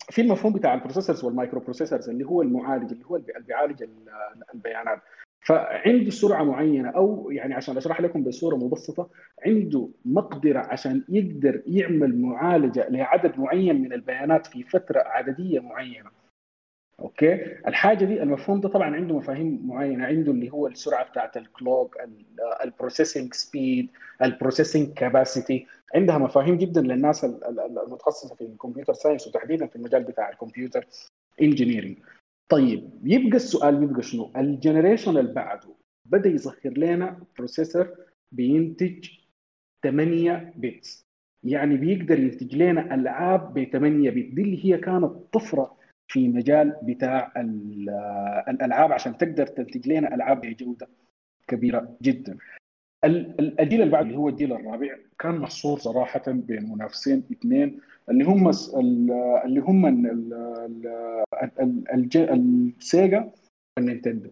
[0.10, 3.84] في المفهوم بتاع ال processors وال microprocessors اللي هو المعالج اللي هو اللي بيعالج
[4.54, 5.00] البيانات.
[5.42, 9.10] فعنده سرعة معينة أو يعني عشان أشرح لكم بصورة مبسطة
[9.46, 16.10] عنده مقدرة عشان يقدر يعمل معالجة لعدد معين من البيانات في فترة عددية معينة.
[17.00, 17.34] Okay؟
[17.68, 20.06] الحاجة دي المفهوم ده طبعا عنده مفاهيم معينة.
[20.06, 21.98] عنده اللي هو السرعة بتاعت ال clock
[22.64, 23.90] ال processing speed
[24.24, 27.26] ال processing capacity عندها مفاهيم جدا للناس
[27.86, 30.88] المتخصصة في ال computer science وتحديدا في المجال بتاع ال computer
[31.42, 31.98] engineering
[32.50, 35.70] طيب يبقى السؤال يبقى شنو؟ ال generation اللي بعده
[36.06, 37.88] بدأ يظهر لنا processor
[38.32, 39.10] بينتج
[39.84, 41.06] 8 bits
[41.44, 45.76] يعني بيقدر ينتج لنا ألعاب ب 8 bit دي اللي هي كانت طفرة
[46.08, 47.32] في مجال بتاع
[48.50, 50.88] الألعاب عشان تقدر تنتج لنا ألعاب بجودة
[51.48, 52.38] كبيرة جدا.
[53.06, 58.52] الجيل اللي بعد اللي هو الجيل الرابع كان محصور صراحة بين منافسين اثنين اللي هم
[59.46, 59.86] اللي هم
[62.80, 63.32] السيجا
[63.78, 64.30] والنينتندو.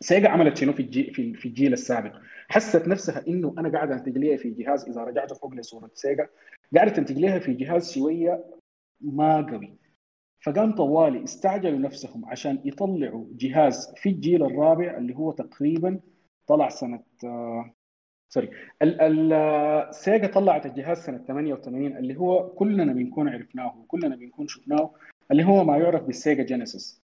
[0.00, 2.12] سيجا عملت شنو في الجيل في الجيل السابق؟
[2.48, 6.28] حست نفسها إنه أنا قاعد انتج ليها في جهاز إذا رجعت فوق لصورة سيجا
[6.76, 8.44] قاعدة تنتج ليها في جهاز شوية
[9.00, 9.74] ما قوي
[10.40, 16.00] فقام طوالي استعجلوا نفسهم عشان يطلعوا جهاز في الجيل الرابع اللي هو تقريبا
[16.46, 17.74] طلع سنة آه
[18.28, 18.50] sorry
[18.82, 24.94] السيجا طلعت الجهاز سنة 88 اللي هو كلنا بنكون عرفناه وكلنا بنكون شفناه
[25.30, 27.04] اللي هو ما يعرف بال Sega Genesis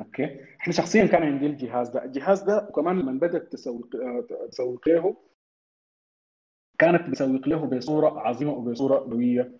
[0.00, 2.04] okay؟ إحنا شخصيا كان عندي الجهاز ده.
[2.04, 5.16] الجهاز ده وكمان لما بدأت تسوق آه، تسوق له
[6.78, 9.58] كانت بتسوق له بصورة عظيمة وبصورة قوية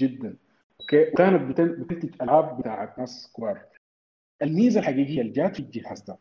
[0.00, 0.36] جدا.
[0.80, 3.64] okay؟ وكانت بتنتج ألعاب بتاعت ناس كبار.
[4.42, 6.18] الميزة الحقيقية اللي جات في الجهاز ده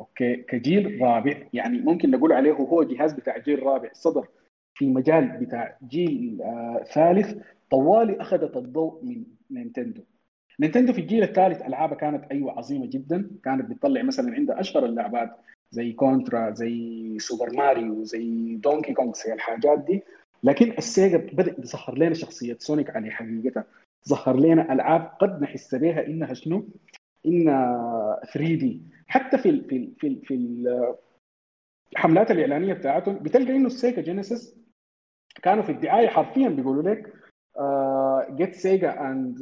[0.00, 4.26] okay كجيل رابع يعني ممكن نقول عليه هو جهاز بتاع جيل رابع صدر
[4.74, 7.34] في مجال بتاع جيل آه ثالث
[7.70, 10.02] طوالي أخذت الضوء من نينتندو
[10.60, 15.30] نينتندو في الجيل الثالث العابها كانت أيوه عظيمة جدا كانت بتطلع مثلا عندها أشهر اللعبات
[15.70, 20.02] زي كونترا زي سوبر ماريو زي دونكي كونغ زي الحاجات دي
[20.44, 23.64] لكن السيجا بدأ يظهر لنا شخصية سونيك على حقيقتها
[24.08, 26.68] ظهر لنا ألعاب قد نحس بها إنها شنو؟
[27.26, 30.94] انها 3D حتى في ال في ال في ال في
[31.92, 34.56] الحملات الإعلانية بتاعتهم بتلقى إنه ال Sega Genesis
[35.42, 37.12] كانوا في الدعاية حرفيا بيقولوا لك
[38.36, 39.38] get Sega and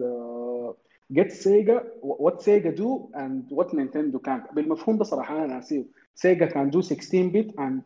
[1.13, 5.85] get Sega what Sega do and what Nintendo كان بالمفهوم ده صراحة أنا ناسيه.
[6.15, 7.83] Sega can do 16 bit and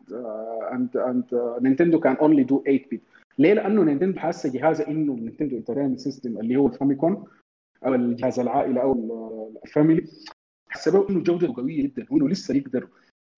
[0.71, 1.25] and and
[1.61, 3.01] Nintendo can only do 8 bit
[3.37, 7.23] ليه؟ لأنه نينتندو حاسة جهازها إنه ال Nintendo Entertainment System اللي هو ال Famicom
[7.85, 8.93] أو الجهاز العائلة أو
[9.63, 10.07] ال Family
[10.69, 12.87] حسبوا إنه جودته قوية جدا وإنه لسه يقدر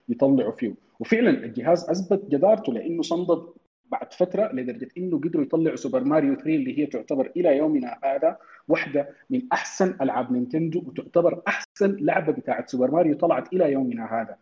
[0.10, 3.43] يطلعوا فيه وفعلا الجهاز أثبت جدارته لإنه صمد
[3.91, 8.38] بعد فترة لدرجة إنه قدروا يطلعوا سوبر ماريو 3 اللي هي تعتبر إلى يومنا هذا
[8.67, 14.38] واحدة من أحسن ألعاب نينتندو وتعتبر أحسن لعبة بتاعت سوبر ماريو طلعت إلى يومنا هذا.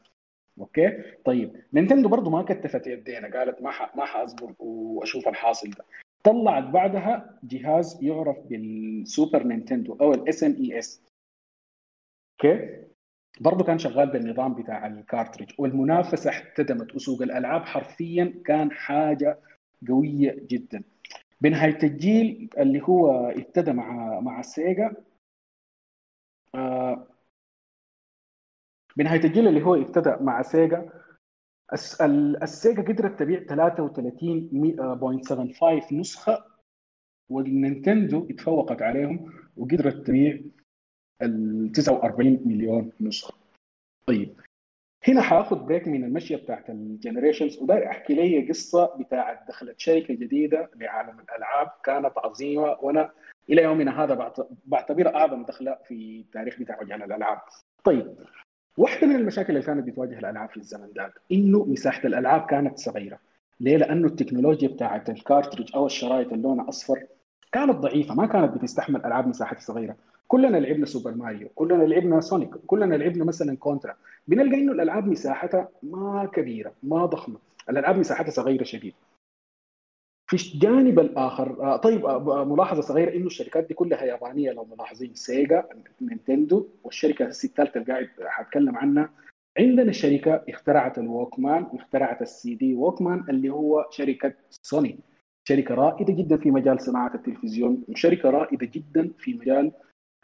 [0.60, 3.96] okay؟ طيب نينتندو برضه ما كتفت يديها قالت ما ح...
[3.96, 5.86] ما حأصبر وأشوف الحاصل ده.
[6.24, 11.02] طلعت بعدها جهاز يعرف بال Super Nintendo أو ال SNES
[12.46, 12.84] okay؟
[13.42, 19.40] برضه كان شغال بالنظام بتاع ال cartridge والمنافسة احتدمت وسوق الألعاب حرفيا كان حاجة
[19.88, 20.84] قوية جدا.
[21.42, 24.94] بنهاية الجيل اللي هو ابتدى مع مع السيجا
[26.56, 27.08] آه
[28.96, 30.90] بنهاية الجيل اللي هو ابتدى مع سيجا
[32.44, 36.46] السيجا قدرت تبيع 33.75 نسخة
[37.30, 40.40] والنينتندو اتفوقت عليهم وقدرت تبيع
[41.22, 43.34] ال 49 مليون نسخة.
[44.08, 44.34] طيب
[45.08, 50.14] هنا حاخذ break من المشية بتاعت ال generations وداير احكي لي قصة بتاعت دخلت شركة
[50.14, 53.12] جديدة لعالم الألعاب كانت عظيمة وأنا
[53.50, 54.32] إلى يومنا هذا
[54.66, 57.40] بعتبرها أعظم دخلة في التاريخ بتاع مجال الألعاب.
[57.84, 58.16] طيب
[58.78, 63.20] واحدة من المشاكل اللي كانت بتواجه الألعاب في الزمن ذاك إنه مساحة الألعاب كانت صغيرة.
[63.60, 67.04] ليه؟ لأنه التكنولوجيا بتاعت ال cartridge أو الشرايط اللي لونها أصفر
[67.52, 69.96] كانت ضعيفة ما كانت بتستحمل ألعاب مساحتها صغيرة.
[70.28, 73.96] كلنا لعبنا سوبر ماريو كلنا لعبنا سونيك كلنا لعبنا مثلا كونترا.
[74.28, 77.40] بنلقى إنه الألعاب مساحتها ما كبيرة ما ضخمة.
[77.70, 78.94] الألعاب مساحتها صغيرة شديد.
[80.30, 85.70] في الجانب الآخر طيب ملاحظة صغيرة إنه الشركات دي كلها يابانية لو ملاحظين سيجا
[86.02, 89.10] نينتندو والشركة الثالثه اللي قاعد حاتكلم عنها.
[89.60, 95.00] عندنا شركة اخترعت ال Walkman واخترعت ال CD Walkman اللي هو شركة سوني.
[95.48, 99.72] شركة رائدة جدا في مجال صناعة التلفزيون وشركة رائدة جدا في مجال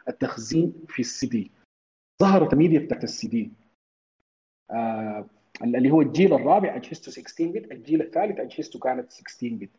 [0.08, 1.50] التخزين في السي دي.
[2.22, 3.52] ظهرت الميديا بتاعت السي دي.
[4.70, 5.26] آه
[5.62, 9.70] اللي هو الجيل الرابع اجهزته 16 bit الجيل الثالث اجهزته كانت 16 bit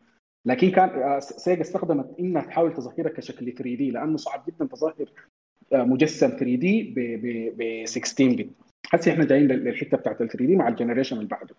[0.44, 5.12] لكن كان آه سيجا استخدمت إنها تحاول تظهرها كشكل 3D لأنه صعب جدا تظهر
[5.72, 6.94] آه مجسم 3D
[7.56, 8.50] ب 16 bit
[8.92, 11.54] هسه إحنا جايين للحتة بتاعت ال 3D مع ال generation اللي بعده.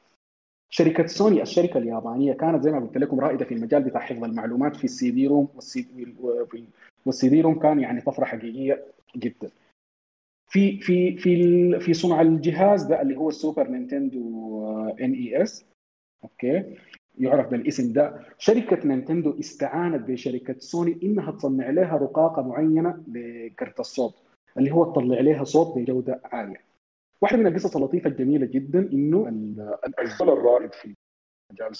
[0.69, 4.75] شركة سوني الشركة اليابانية كانت زي ما قلت لكم رائدة في المجال بتاع حفظ المعلومات
[4.75, 5.87] في ال CD ROM وال CD
[7.41, 8.85] ROM كان يعني طفرة حقيقية
[9.17, 9.49] جدا.
[10.49, 15.65] في في في في صنع الجهاز ده اللي هو ال Super Nintendo NES.
[16.23, 16.77] okay.
[17.19, 18.25] يعرف بالاسم ده.
[18.37, 24.15] شركة نينتندو استعانت بشركة سوني إنها تصنع لها رقاقة معينة لكرت الصوت
[24.57, 26.61] اللي هو تطلع لها صوت بجودة عالية.
[27.21, 29.27] واحدة من القصص اللطيفة الجميلة جدا إنه
[29.99, 30.93] الزول الرائد في
[31.51, 31.75] مجال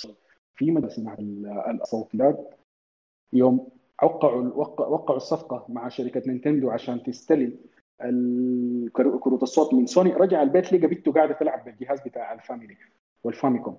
[0.56, 1.18] في مجال صناعه
[1.82, 2.54] الصوتيات
[3.34, 3.68] يوم
[4.04, 4.42] وقعوا
[4.80, 7.54] وقعوا الصفقة مع شركة نينتندو عشان تستلم
[8.94, 10.14] كروت الصوت من سوني.
[10.14, 12.76] رجع البيت لقى بنته قاعدة تلعب بالجهاز بتاع ال Family
[13.24, 13.78] وال Famicom.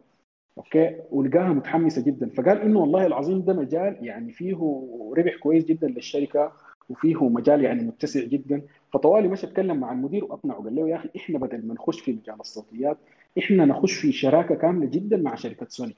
[0.59, 2.29] okay؟ ولقاها متحمسة جدا.
[2.29, 4.85] فقال إنه والله العظيم ده مجال يعني فيه
[5.17, 6.53] ربح كويس جدا للشركة
[6.89, 8.63] وفيه مجال يعني متسع جدا.
[8.93, 10.63] فطوالي مشى اتكلم مع المدير وأقنعه.
[10.63, 12.97] قال له يا أخي إحنا بدل ما نخش في مجال الصوتيات
[13.39, 15.97] إحنا نخش في شراكة كاملة جدا مع شركة سوني.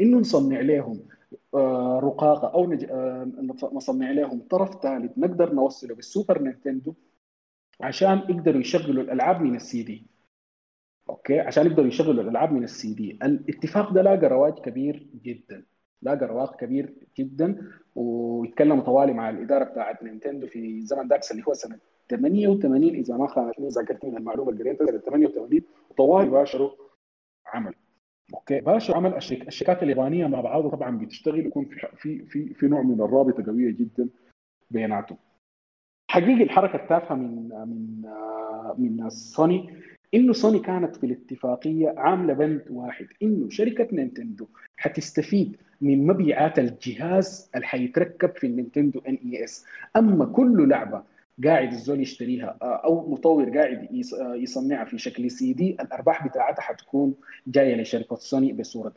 [0.00, 1.00] إنه نصنع لهم
[2.00, 2.72] رقاقه أو
[3.72, 6.94] نصنع لهم طرف ثالث نقدر نوصله بال Super Nintendo
[7.80, 10.06] عشان يقدروا يشغلوا الألعاب من ال CD.
[11.08, 13.18] okay؟ عشان يقدروا يشغلوا الألعاب من السي دي.
[13.22, 15.64] الاتفاق ده لاقى رواج كبير جدا.
[16.02, 21.54] لاقى رواج كبير جدا ويتكلموا طوالي مع الإدارة بتاعت نينتندو في زمن داك اللي هو
[21.54, 21.78] سنة
[22.10, 26.70] 88 إذا ما خانتني ذاكرتي المعلومة اللي قريتها سنه 88 وطوالي باشروا
[27.46, 27.74] عمل.
[28.34, 28.60] OK.
[28.60, 33.00] باشروا عمل الشركات اليابانيه مع بعضها طبعا بتشتغل يكون في في في في نوع من
[33.00, 34.08] الرابطة قوية جدا
[34.70, 35.18] بيناتهم.
[36.10, 38.02] حقيقي الحركة التافهة من من
[38.78, 39.70] من سوني
[40.14, 47.50] إنه سوني كانت في الاتفاقيه عاملة بند واحد إنه شركة نينتندو حتستفيد من مبيعات الجهاز
[47.54, 51.02] اللي حيتركب في النينتندو NES أما كل لعبة
[51.44, 53.88] قاعد الزول يشتريها أو مطور قاعد
[54.34, 57.14] يصنعها في شكل سي دي الأرباح بتاعتها حتكون
[57.46, 58.94] جاية لشركة سوني بصورة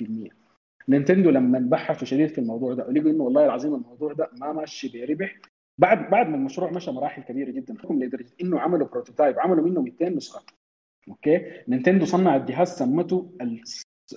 [0.00, 0.28] 100%
[0.88, 4.88] نينتندو لما بحثوا شديد في الموضوع ده لقوا إنه والله العظيم الموضوع ده ما ماشي
[4.88, 5.36] بربح
[5.78, 10.08] بعد بعد ما المشروع مشى مراحل كبيرة جدا لدرجه إنه عملوا prototype عملوا منه 200
[10.08, 10.42] نسخة.
[11.08, 13.30] OK؟ نينتندو صنع الجهاز سمته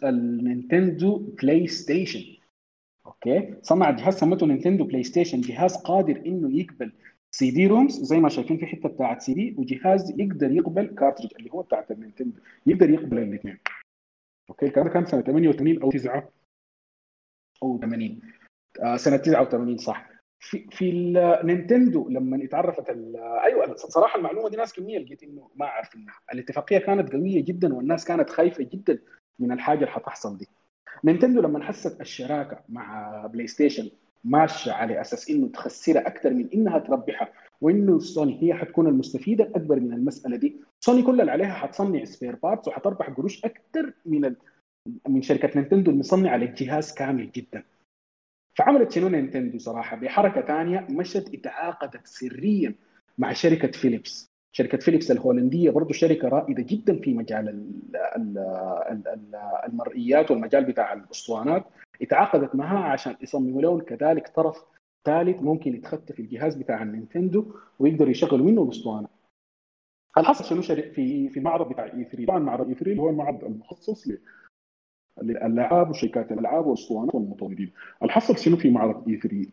[0.04, 2.38] النينتندو بلاي ستيشن
[3.06, 6.92] OK؟ صنع جهاز سمته نينتندو بلاي ستيشن جهاز قادر إنه يقبل
[7.38, 11.50] CD ROMs زي ما شايفين في حتة بتاعت سي دي وجهاز يقدر يقبل cartridge اللي
[11.54, 12.40] هو بتاعت النينتندو.
[12.66, 13.58] يقدر يقبل الاثنين.
[14.50, 16.30] OK؟ الكلام كان سنة 88 أو 9
[17.64, 18.20] أو 80
[18.84, 20.10] آه سنة 89 صح.
[20.40, 22.90] في في النينتندو لما اتعرفت
[23.46, 28.06] أيوه صراحة المعلومة دي ناس كمية لقيت إنه ما عارفينها الاتفاقية كانت قوية جدا والناس
[28.06, 29.00] كانت خايفة جدا
[29.40, 30.48] من الحاجة اللي حتحصل دي.
[31.04, 33.90] نينتندو لما حست الشراكة مع بلاي ستيشن
[34.24, 37.30] ماشية على أساس إنه تخسرها أكثر من إنها تربحها.
[37.62, 40.56] وإنه سوني هي حتكون المستفيدة الأكبر من المسألة دي.
[40.80, 44.36] سوني كل اللي عليها حتصنع spare parts وحتربح قروش أكثر من ال...
[45.08, 47.64] من شركة نينتندو المصنعه للجهاز كامل جدا.
[48.56, 52.76] فعملت شنو نينتندو صراحة؟ بحركة ثانية مشت اتعاقدت سريا
[53.18, 54.37] مع شركة فيليبس.
[54.58, 57.72] شركة فيليبس الهولندية برضه شركة رائدة جدا في مجال
[59.66, 61.64] المرئيات والمجال بتاع الأسطوانات.
[62.02, 64.66] اتعاقدت معها عشان يصمموا لهم كذلك طرف
[65.06, 67.46] ثالث ممكن يتخطى في الجهاز بتاع النينتندو
[67.80, 69.08] ويقدروا يشغلوا منه الأسطوانة.
[70.18, 74.08] الحصل شنو في في المعرض بتاع E3 طبعا معرض E3 هو المعرض المخصص
[75.22, 77.72] للألعاب وشركات الألعاب والأسطوانات والمطورين
[78.04, 79.52] الحصل شنو في معرض E3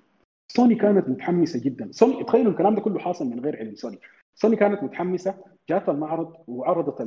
[0.48, 1.92] سوني كانت متحمسة جدا.
[1.92, 3.74] سوني تخيلوا الكلام ده كله حاصل من غير علم.
[3.74, 3.98] سوني
[4.34, 5.34] سوني كانت متحمسة
[5.68, 7.00] جات المعرض وعرضت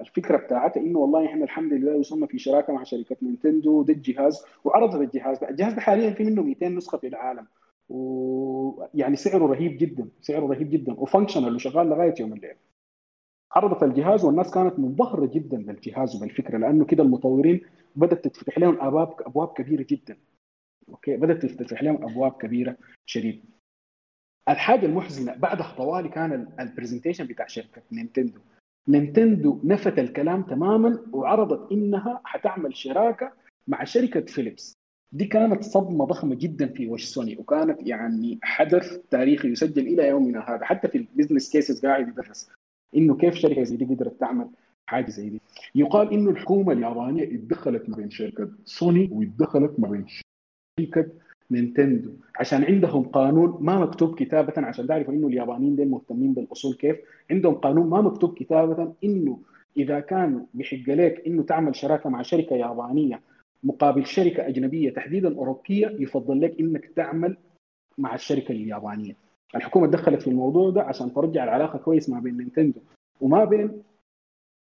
[0.00, 4.44] الفكرة بتاعتها إنه والله إحنا الحمد لله وصلنا في شراكة مع شركة نينتندو ده الجهاز
[4.64, 5.44] وعرضت الجهاز.
[5.44, 7.46] الجهاز ده حاليا في منه 200 نسخة في العالم.
[7.88, 12.54] ويعني سعره رهيب جدا سعره رهيب جدا و functional وشغال لغاية يوم الليلة.
[13.52, 17.60] عرضت الجهاز والناس كانت منبهرة جدا بالجهاز وبالفكرة لأنه كده المطورين
[17.96, 20.16] بدأت تتفتح لهم أبواب أبواب كبيرة جدا.
[20.88, 23.44] OK بدأت تفتح لهم أبواب كبيرة شديد.
[24.48, 28.40] الحاجة المحزنة بعدها طوالي كان ال presentation بتاع شركة نينتندو.
[28.88, 33.32] نينتندو نفت الكلام تماما وعرضت إنها حتعمل شراكة
[33.68, 34.72] مع شركة فيليبس.
[35.12, 40.40] دي كانت صدمة ضخمة جدا في وش سوني وكانت يعني حدث تاريخي يسجل إلى يومنا
[40.50, 40.64] هذا.
[40.64, 42.50] حتى في ال business cases قاعد يدرس
[42.96, 44.48] إنه كيف شركة زي دي قدرت تعمل
[44.86, 45.40] حاجة زي دي.
[45.74, 50.06] يقال إنه الحكومة اليابانية اتدخلت ما بين شركة سوني واتدخلت ما بين
[50.80, 51.06] شركة
[51.50, 52.10] نينتندو.
[52.40, 56.96] عشان عندهم قانون ما مكتوب كتابة عشان تعرفوا إنه اليابانيين دول مهتمين بالأصول كيف.
[57.30, 59.38] عندهم قانون ما مكتوب كتابة إنه
[59.76, 63.20] إذا كان يحق لك إنه تعمل شراكة مع شركة يابانية
[63.64, 67.36] مقابل شركة أجنبية تحديدا أوروبية يفضل لك إنك تعمل
[67.98, 69.14] مع الشركة اليابانية.
[69.54, 72.80] الحكومة دخلت في الموضوع ده عشان ترجع العلاقة كويس ما بين نينتندو
[73.20, 73.82] وما بين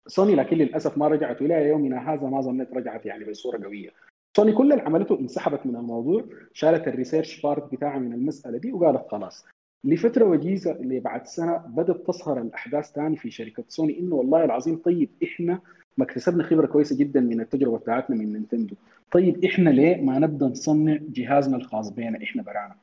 [0.07, 1.43] سوني لكن للأسف ما رجعت.
[1.43, 3.91] إلى يومنا هذا ما ظنيت رجعت يعني بصورة قوية.
[4.37, 8.73] سوني كل اللي عملته انسحبت من الموضوع شالت ال research part بتاعها من المسألة دي
[8.73, 9.45] وقالت خلاص.
[9.85, 14.77] لفترة وجيزة اللي بعد سنة بدأت تظهر الأحداث ثاني في شركة سوني إنه والله العظيم
[14.77, 15.61] طيب إحنا
[15.97, 18.75] ما اكتسبنا خبرة كويسة جدا من التجربة بتاعتنا من نينتندو.
[19.13, 22.77] طيب إحنا ليه ما نبدأ نصنع جهازنا الخاص بينا إحنا برانا؟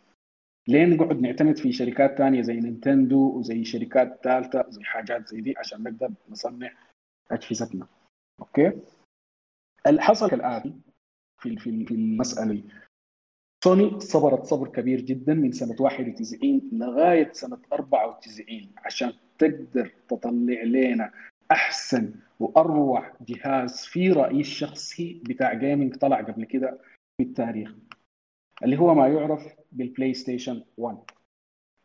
[0.68, 5.54] ليه نقعد نعتمد في شركات ثانية زي نينتندو وزي شركات ثالثه زي حاجات زي دي
[5.58, 6.72] عشان نقدر نصنع
[7.32, 7.88] أجهزتنا؟
[8.40, 8.72] OK؟
[9.88, 10.74] الحصل كالاتي
[11.42, 12.64] في في في المسألة.
[13.64, 21.12] سوني صبرت صبر كبير جدا من سنة 91 لغاية سنة 94 عشان تقدر تطلع لنا
[21.52, 26.80] أحسن وأروع جهاز في رأيي الشخصي بتاع gaming طلع قبل كده
[27.18, 27.76] في التاريخ
[28.64, 30.98] اللي هو ما يعرف بالبلاي ستيشن 1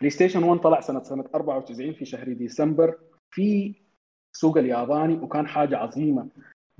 [0.01, 2.99] بلاي ستيشن 1 طلع سنه سنة 94 في شهر ديسمبر
[3.31, 3.75] في
[4.33, 6.29] سوق الياباني وكان حاجة عظيمة.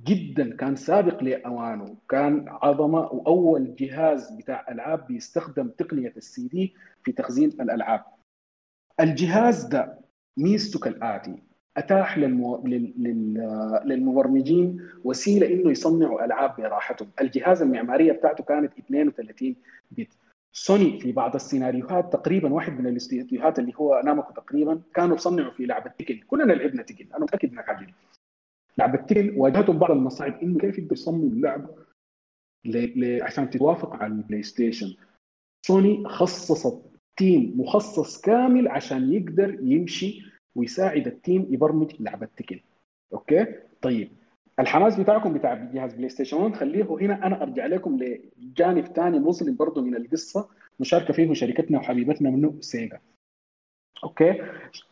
[0.05, 7.13] جدا كان سابق لاوانه كان عظمه وأول جهاز بتاع ألعاب بيستخدم تقنية السي دي في
[7.13, 8.05] تخزين الألعاب.
[9.01, 9.99] الجهاز ده
[10.37, 11.43] ميزته كالآتي
[11.77, 12.63] أتاح للمو...
[12.67, 12.95] لل...
[12.99, 13.35] لل...
[13.85, 17.09] للمبرمجين وسيلة إنه يصنعوا ألعاب براحتهم.
[17.21, 19.57] الجهاز المعمارية بتاعته كانت 32
[19.91, 20.09] بت.
[20.53, 25.67] سوني في بعض السيناريوهات تقريبا واحد من الاستديوهات اللي هو نامكو تقريبا كانوا بيصنعوا في
[25.67, 26.21] لعبة تيكن.
[26.27, 27.95] كلنا لعبنا تيكن أنا متأكد إنك عاجبني
[28.79, 31.69] لعبه واجهتهم بعض المصاعب إنه كيف يقدر يصمم اللعبه
[32.65, 33.01] ل...
[33.01, 33.23] ل...
[33.23, 34.95] عشان تتوافق على البلاي ستيشن
[35.67, 36.83] سوني خصصت
[37.17, 40.23] team مخصص كامل عشان يقدر يمشي
[40.55, 42.61] ويساعد ال team يبرمج لعبه تيكن
[43.13, 43.47] OK؟
[43.83, 44.11] طيب
[44.61, 49.57] الحماس بتاعكم بتاع جهاز بلاي ستيشن 1 خليه هنا أنا أرجع لكم لجانب ثاني مظلم
[49.57, 50.49] برضه من القصة
[50.81, 53.01] مشاركة فيه شركتنا وحبيبتنا منه سيجا.
[54.05, 54.43] OK.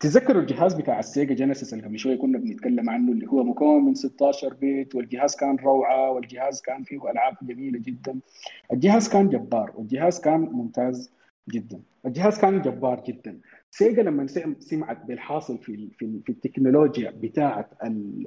[0.01, 3.95] تذكروا الجهاز بتاع السيجا جينيسيس اللي قبل شوية كنا بنتكلم عنه اللي هو مكون من
[3.95, 8.19] 16 bit والجهاز كان روعة والجهاز كان فيه ألعاب جميلة جدا.
[8.73, 11.11] الجهاز كان جبار والجهاز كان ممتاز
[11.51, 11.81] جدا.
[12.07, 13.38] الجهاز كان جبار جدا.
[13.71, 14.27] سيجا لما
[14.61, 18.27] سمعت بالحاصل في في, في التكنولوجيا بتاعه ال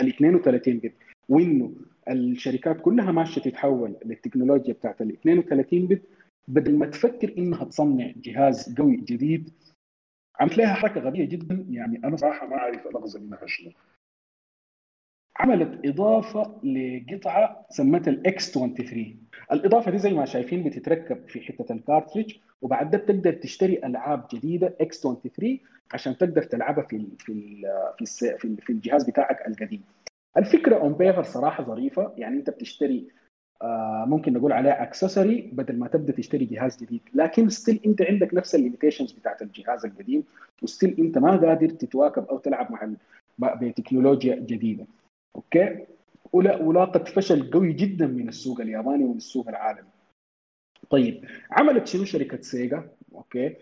[0.00, 0.92] 32 bit
[1.28, 1.72] وإنه
[2.08, 6.02] الشركات كلها ماشية تتحول للتكنولوجيا بتاعت ال 32 bit
[6.48, 9.50] بدل ما تفكر إنها تصنع جهاز قوي جديد
[10.40, 11.66] عملت لها حركة غبية جدا.
[11.70, 13.70] يعني أنا صراحة ما أعرف اللفظ منها شنو.
[15.36, 19.16] عملت إضافة لقطعة سمتها ال X 23
[19.52, 24.26] الإضافة دي زي ما شايفين بتتركب في حتة ال cartridge وبعد ده بتقدر تشتري ألعاب
[24.34, 25.58] جديدة X 23
[25.94, 27.62] عشان تقدر تلعبها في في
[28.38, 29.82] في, في, الجهاز بتاعك القديم.
[30.36, 32.12] الفكرة on paper صراحة ظريفة.
[32.16, 33.08] يعني أنت بتشتري
[34.06, 37.00] ممكن نقول عليه accessory بدل ما تبدأ تشتري جهاز جديد.
[37.14, 40.24] لكن still أنت عندك نفس ال limitations بتاعت الجهاز القديم
[40.62, 42.72] و still أنت ما قادر تتواكب أو تلعب
[43.38, 44.86] مع بتكنولوجيا جديدة.
[45.36, 45.86] أوكي؟
[46.32, 49.88] ولاقت فشل قوي جدا من السوق الياباني ومن السوق العالمي.
[50.90, 53.56] طيب عملت شنو شركة سيجا؟ أوكي؟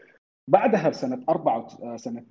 [0.48, 2.24] بعدها بسنة أربعة سنة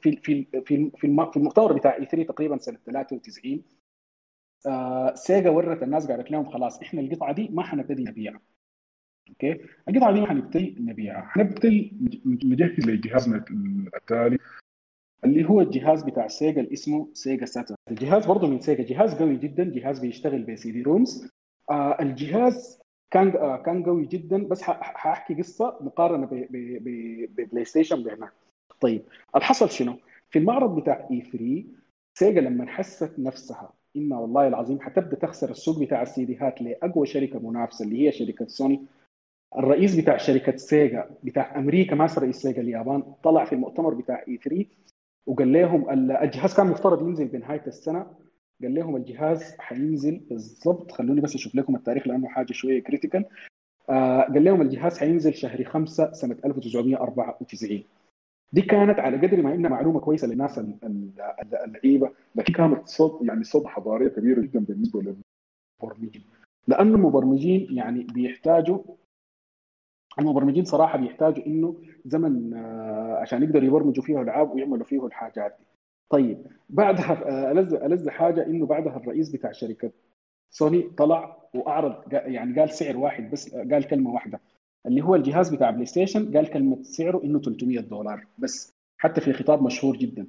[0.00, 3.62] في في في في المؤتمر بتاع E 3 تقريبا سنة 93
[5.14, 8.40] سيجا ورت الناس قالت لهم خلاص إحنا القطعة دي ما حنبتدي نبيعها.
[9.28, 11.22] أوكي؟ القطعة دي ما حنبتدي نبيعها.
[11.26, 11.92] حنبتدي
[12.44, 13.44] نجهز لجهازنا
[13.96, 14.38] التالي
[15.24, 19.36] اللي هو الجهاز بتاع سيجا اللي اسمه سيجا Saturn الجهاز برضه من سيجا جهاز قوي
[19.36, 21.30] جدا جهاز بيشتغل ب CD ROMs
[21.70, 22.80] آه الجهاز
[23.10, 28.32] كان آه كان قوي جدا بس حاحكي قصة مقارنة ببلاي ستيشن بهناك
[28.80, 29.02] طيب
[29.36, 29.96] الحصل شنو؟
[30.30, 31.64] في المعرض بتاع E 3
[32.14, 37.38] سيجا لما حست نفسها انها والله العظيم حتبدأ تخسر السوق بتاع السي ديهات لأقوى شركة
[37.38, 38.80] منافسة اللي هي شركة سوني.
[39.58, 44.36] الرئيس بتاع شركة سيجا بتاع أمريكا ما رئيس سيجا اليابان طلع في المؤتمر بتاع E
[44.36, 44.64] 3
[45.26, 45.90] وقال لهم
[46.22, 48.06] الجهاز كان مفترض ينزل بنهايه السنة.
[48.62, 53.24] قال لهم الجهاز حينزل بالضبط خلوني بس أشوف لكم التاريخ لأنه حاجة شوية critical
[53.90, 57.82] آه قال لهم الجهاز حينزل شهر 5 سنة 1994
[58.52, 60.60] دي كانت على قدر ما إنها معلومة كويسة للناس
[61.64, 65.00] اللعيبة لكن كانت صد يعني صدمه حضارية كبيرة جدا بالنسبة
[65.82, 66.24] للمبرمجين.
[66.68, 68.78] لأنه المبرمجين يعني بيحتاجوا
[70.18, 72.54] المبرمجين صراحة بيحتاجوا إنه زمن
[73.20, 75.64] عشان يقدروا يبرمجوا فيه العاب ويعملوا فيه الحاجات دي.
[76.10, 79.92] طيب بعدها ألذ ألذ حاجة إنه بعدها الرئيس بتاع شركة
[80.50, 84.40] سوني طلع وأعرض يعني قال سعر واحد بس قال كلمة واحدة.
[84.86, 89.32] اللي هو الجهاز بتاع بلاي ستيشن قال كلمة سعره إنه 300 دولار بس حتى في
[89.32, 90.26] خطاب مشهور جدا.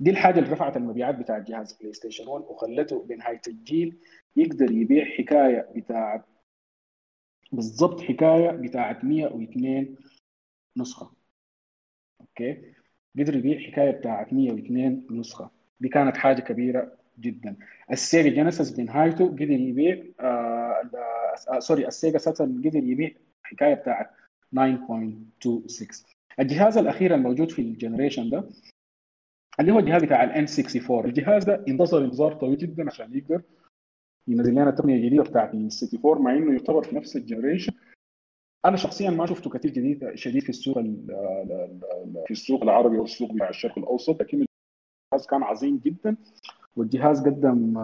[0.00, 3.96] دي الحاجة اللي رفعت المبيعات بتاع جهاز بلاي ستيشن 1 وخلته بنهايه الجيل
[4.36, 6.24] يقدر يبيع حكاية بتاعت
[7.52, 9.96] بالضبط حكاية بتاعت 102
[10.76, 11.12] نسخة.
[12.20, 12.62] أوكي؟
[13.18, 15.50] قدر يبيع حكاية بتاعت 102 نسخة.
[15.80, 17.56] دي كانت حاجة كبيرة جدا.
[17.92, 20.90] السيجا Genesis بنهايته قدر يبيع آه
[21.48, 23.10] آه sorry السيجا Saturn قدر يبيع
[23.46, 24.10] حكايه بتاعت
[24.56, 26.04] 9.26
[26.40, 28.44] الجهاز الأخير الموجود في ال generation ده
[29.60, 33.42] اللي هو الجهاز بتاع ال N 64 الجهاز ده انتظر انتظار طويل جدا عشان يقدر
[34.28, 37.72] ينزل لنا التقنية الجديدة بتاعت ال 64 مع إنه يعتبر في نفس ال generation.
[38.64, 40.78] أنا شخصيا ما شفته كثير جديد شديد في السوق
[42.26, 44.36] في السوق العربي والسوق بتاع الشرق الأوسط لكن
[45.12, 46.16] الجهاز كان عظيم جدا
[46.76, 47.74] والجهاز قدم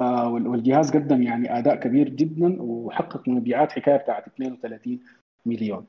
[0.00, 5.00] والجهاز قدم يعني أداء كبير جدا وحقق مبيعات حكاية بتاعت 32
[5.46, 5.86] مليون.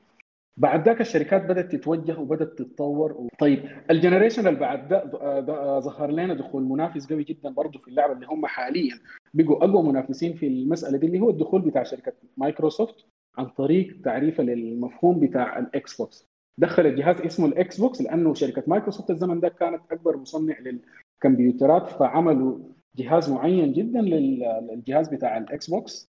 [0.56, 6.34] بعد ذاك الشركات بدأت تتوجه وبدأت تتطور طيب ال generation اللي بعد ده, ظهر لنا
[6.34, 8.98] دخول منافس قوي جدا برضه في اللعبة اللي هم حاليا
[9.34, 13.04] بقوا أقوى منافسين في المسألة دي اللي هو الدخول بتاع شركة مايكروسوفت
[13.38, 16.24] عن طريق تعريفها للمفهوم بتاع الإكس بوكس.
[16.58, 22.58] دخل الجهاز اسمه الإكس بوكس لأنه شركة مايكروسوفت الزمن ده كانت أكبر مصنع للكمبيوترات فعملوا
[22.96, 26.08] جهاز معين جدا للجهاز بتاع الاكس بوكس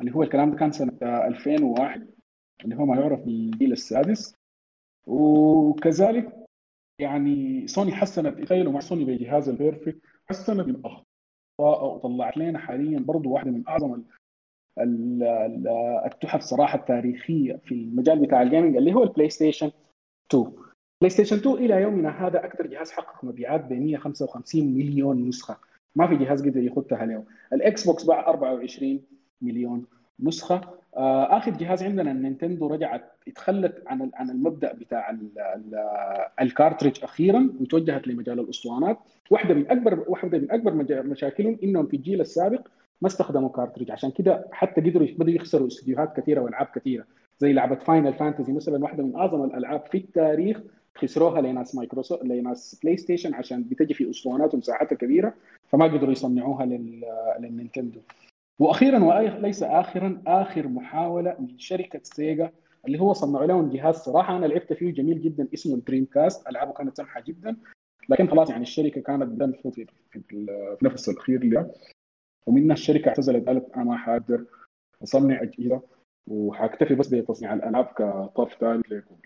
[0.00, 2.08] اللي هو الكلام ده كان سنة 2001
[2.64, 4.34] اللي هو ما يعرف بالجيل السادس.
[5.06, 6.46] وكذلك
[6.98, 10.00] يعني سوني حسنت تخيلوا مع سوني بجهاز ال perfect
[10.30, 14.02] حسنت من أخطاء وطلعت لنا حاليا برضه واحدة من أعظم
[16.06, 19.70] التحف صراحة التاريخية في المجال بتاع ال gaming اللي هو البلاي ستيشن
[20.30, 20.52] 2
[21.00, 25.58] بلاي ستيشن 2 إلى يومنا هذا أكثر جهاز حقق مبيعات ب 155 مليون نسخة.
[25.96, 27.24] ما في جهاز قدر يخطها اليوم.
[27.52, 29.00] الاكس بوكس باع 24
[29.42, 29.84] مليون
[30.20, 30.60] نسخة.
[30.94, 35.16] آخر جهاز عندنا النينتندو رجعت اتخلت عن عن المبدأ بتاع
[36.40, 38.98] ال cartridge أخيرا وتوجهت لمجال الأسطوانات.
[39.30, 42.68] واحدة من أكبر واحدة من أكبر مشاكلهم إنهم في الجيل السابق
[43.02, 47.04] ما استخدموا cartridge عشان كده حتى قدروا بدوا يخسروا استديوهات كثيرة وألعاب كثيرة.
[47.38, 50.60] زي لعبة Final Fantasy مثلا واحدة من أعظم الألعاب في التاريخ.
[50.96, 55.34] خسروها لناس مايكروسوفت لناس بلاي ستيشن عشان بتجي في اسطوانات ومساحتها كبيرة
[55.68, 56.66] فما قدروا يصنعوها
[57.38, 58.00] للنينتندو.
[58.58, 62.52] وأخيرا وليس اخرا آخر محاولة من شركة سيجا
[62.86, 64.36] اللي هو صنعوا لهم جهاز صراحة.
[64.36, 67.56] أنا لعبت فيه جميل جدا اسمه ال Dreamcast ألعابه كانت سمحة جدا
[68.08, 69.86] لكن خلاص يعني الشركة كانت بدأت في,
[70.28, 70.46] في,
[70.82, 71.70] النفس الاخير لها
[72.46, 74.44] ومنها الشركة اعتزلت قالت أنا ما حقدر
[75.02, 75.82] أصنع أجهزة
[76.26, 79.16] وحاكتفي بس بتصنيع الألعاب كطرف ثالث لكم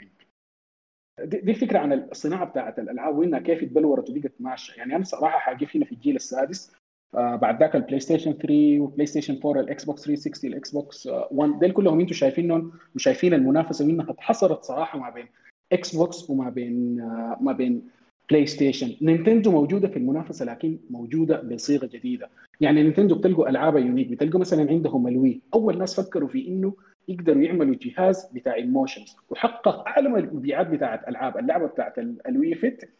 [1.24, 5.66] دي, الفكرة عن الصناعة بتاعت الألعاب وإنها كيف اتبلورت وبقت ماشيه يعني أنا صراحة حاجي
[5.74, 6.72] هنا في الجيل السادس
[7.14, 11.58] آه بعد ذاك البلاي ستيشن 3 وبلاي ستيشن 4 الاكس بوكس 360 الاكس بوكس 1
[11.58, 15.26] دول كلهم أنتم شايفينهم وشايفين المنافسة منها اتحصرت صراحة ما بين
[15.72, 17.88] إكس بوكس وما بين آه ما بين
[18.30, 22.28] بلاي ستيشن نينتندو موجودة في المنافسة لكن موجودة بصيغة جديدة.
[22.60, 25.40] يعني نينتندو بتلقوا العابها unique بتلقوا مثلا عندهم ال Wii.
[25.54, 26.74] أول ناس فكروا في إنه
[27.08, 31.38] يقدروا يعملوا جهاز بتاع ال motions وحقق أعلى المبيعات بتاعت ألعاب.
[31.38, 32.90] اللعبة بتاعت ال Wii Fit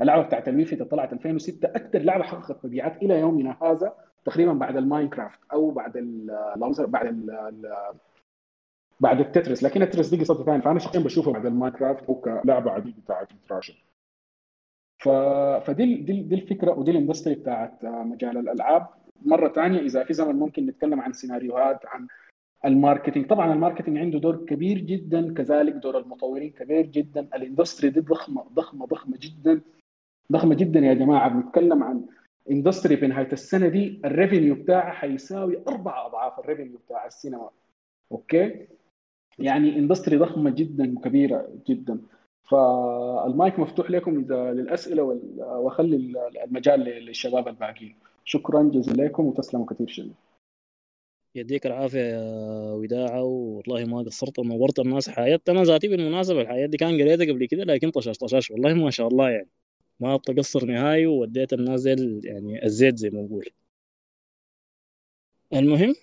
[0.00, 4.52] اللعبة بتاعت ال Wii Fit طلعت 2006 أكثر لعبة حققت مبيعات إلى يومنا هذا تقريبا
[4.52, 6.26] بعد ال Minecraft أو بعد ال
[6.86, 7.72] بعد ال
[9.00, 12.04] بعد ال Tetris لكن ال Tetris دي قصه ثانية فأنا شخصيا بشوفه بعد ال Minecraft.
[12.10, 13.74] هو كلعبة عاديه بتاعت interaction
[15.66, 18.86] فدي دي, دي الفكرة ودي ال industry بتاعت مجال الألعاب.
[19.24, 22.06] مرة ثانية إذا في زمن ممكن نتكلم عن سيناريوهات عن
[22.64, 23.26] ال marketing.
[23.26, 27.28] طبعا ال marketing عنده دور كبير جدا كذلك دور المطورين كبير جدا.
[27.34, 29.60] ال industry دي ضخمة ضخمة ضخمة جدا
[30.32, 31.28] ضخمة جدا يا جماعة.
[31.28, 32.02] بنتكلم عن
[32.50, 37.50] industry في نهاية السنة دي ال revenue بتاعها حيساوي أربع أضعاف ال revenue بتاع السينما.
[38.12, 38.66] OK؟
[39.38, 42.00] يعني industry ضخمة جدا وكبيرة جدا.
[42.50, 45.02] فالمايك مفتوح لكم إذا للأسئلة
[45.38, 45.96] وأخلي
[46.44, 47.94] المجال للشباب الباقيين.
[48.24, 50.10] شكرا جزيلا لكم وتسلموا كثير شيء.
[51.34, 55.50] يديك العافية يا وداعة والله ما قصرت ونورت الناس حياتي.
[55.52, 58.50] أنا ذاتي بالمناسبة الحاجات دي كان قريتها قبل كده لكن طشاش طشاش.
[58.50, 59.48] والله ما شاء الله يعني.
[60.00, 63.48] ما بتقصر نهائي ووديت الناس زي يعني الزيت زي ما نقول
[65.52, 65.94] المهم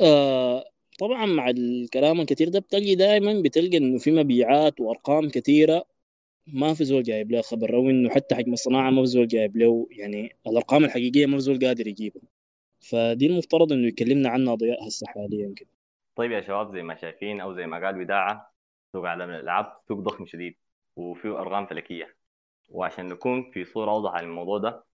[0.00, 0.64] آه
[0.98, 5.84] طبعا مع الكلام الكثير ده بتلقي دائما بتلقى إنه في مبيعات وأرقام كثيرة
[6.46, 9.56] ما في زول جايب له خبر أو إنه حتى حجم الصناعه ما في زول جايب
[9.56, 12.22] له يعني الأرقام الحقيقية ما في زول قادر يجيبها.
[12.80, 15.68] فدي المفترض إنه يكلمنا عنها ضياء هسه حاليا كده.
[16.16, 18.54] طيب يا شباب زي ما شايفين أو زي ما قال وداعة
[18.92, 20.54] سوق عالم الالعاب سوق ضخم شديد
[20.96, 22.16] وفيه أرقام فلكية.
[22.68, 24.84] وعشان نكون في صورة اوضح عن الموضوع ده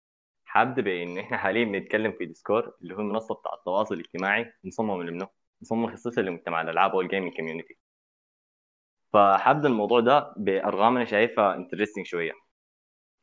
[0.45, 5.29] حابب بان إحنا حاليا بنتكلم في Discord اللي هو المنصة بتاع التواصل الاجتماعي مصمم لمنه
[5.61, 7.79] مصمم خصيصا لمجتمع الألعاب أو ال gaming community
[9.13, 12.33] فحابدا الموضوع ده بارقام أنا شايفها interesting شوية.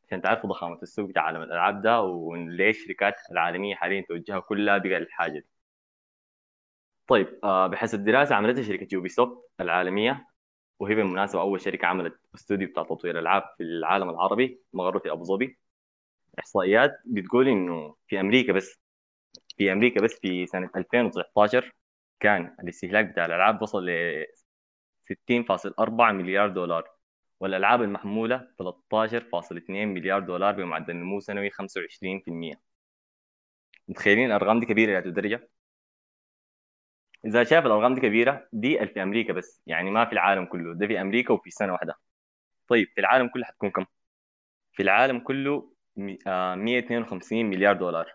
[0.08, 5.00] عشان تعرفوا ضخامة السوق بتاع عالم الألعاب ده وليش الشركات العالمية حاليا توجهها كلها بقى
[5.00, 5.46] للحاجه دي.
[7.06, 10.26] طيب آه بحسب دراسه عملتها شركة Ubisoft العالمية
[10.78, 15.24] وهي بالمناسبة أول شركة عملت استوديو بتاع تطوير ألعاب في العالم العربي مقره في أبو
[15.24, 15.58] ظبي.
[16.38, 18.80] إحصائيات بتقول إنه في أمريكا بس
[19.58, 21.72] في أمريكا بس في سنة 2019
[22.20, 23.90] كان الاستهلاك بتاع الألعاب وصل ل
[25.12, 26.90] 60.4 مليار دولار
[27.40, 32.56] والألعاب المحمولة 13.2 مليار دولار بمعدل نمو سنوي 25%
[33.88, 35.48] متخيلين الأرقام دي كبيرة يا درجه
[37.26, 40.86] إذا شايف الأرقام دي كبيرة دي في أمريكا بس يعني ما في العالم كله ده
[40.86, 41.94] في أمريكا وفي سنة واحدة.
[42.68, 43.86] طيب في العالم كله حتكون كم؟
[44.72, 48.12] في العالم كله 152 آه، مليار دولار.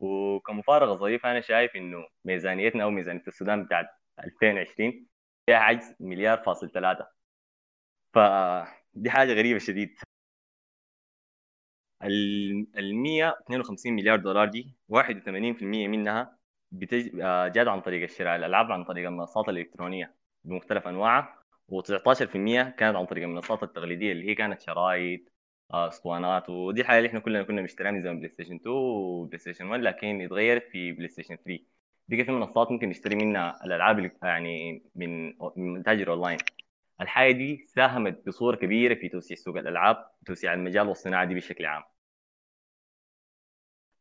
[0.00, 3.86] وكمفارقة ظريفة أنا شايف إنه ميزانيتنا أو ميزانية السودان بتاعت
[4.24, 5.06] 2020
[5.46, 7.08] فيها عجز مليار فاصل ثلاثة.
[8.14, 9.94] فدي حاجة غريبة شديد.
[12.02, 16.38] ال 152 مليار دولار دي 81% منها
[16.72, 17.20] بتج...
[17.20, 20.14] آه، جاد عن طريق الشراء الألعاب عن طريق المنصات الإلكترونية
[20.44, 22.32] بمختلف أنواعها و19%
[22.78, 25.20] كانت عن طريق المنصات التقليدية اللي هي كانت شرايط
[25.74, 29.66] آه، أسطوانات ودي الحاجة اللي إحنا كلنا كنا مشتريها من زمان PlayStation 2 و PlayStation
[29.66, 31.58] 1 لكن اتغيرت في PlayStation 3
[32.16, 36.38] في منصات ممكن نشتري منها الألعاب يعني من من متاجر أونلاين.
[37.00, 41.82] الحاجة دي ساهمت بصورة كبيرة في توسيع سوق الألعاب توسيع المجال والصناعة دي بشكل عام.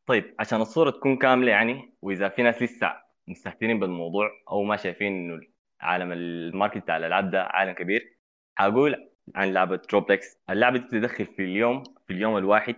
[0.05, 2.93] طيب عشان الصورة تكون كاملة يعني وإذا في ناس لسه
[3.27, 5.41] مستهترين بالموضوع أو ما شايفين إنه
[5.81, 8.17] عالم ال market بتاع الألعاب ده عالم كبير
[8.57, 12.75] هقول عن لعبة Roblox اللعبة دي بتدخل في اليوم في اليوم الواحد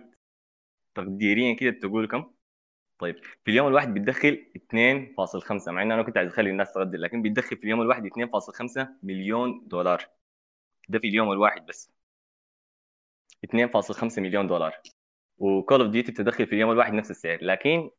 [0.94, 2.33] تقديريا كده بتقول كم؟
[2.98, 7.22] طيب في اليوم الواحد بتدخل 2.5 مع إن أنا كنت عايز أخلي الناس تقدر لكن
[7.22, 10.06] بتدخل في اليوم الواحد 2.5 مليون دولار.
[10.88, 11.92] ده في اليوم الواحد بس.
[13.46, 14.72] 2.5 مليون دولار.
[15.38, 17.90] و Call of Duty بتدخل في اليوم الواحد نفس السعر لكن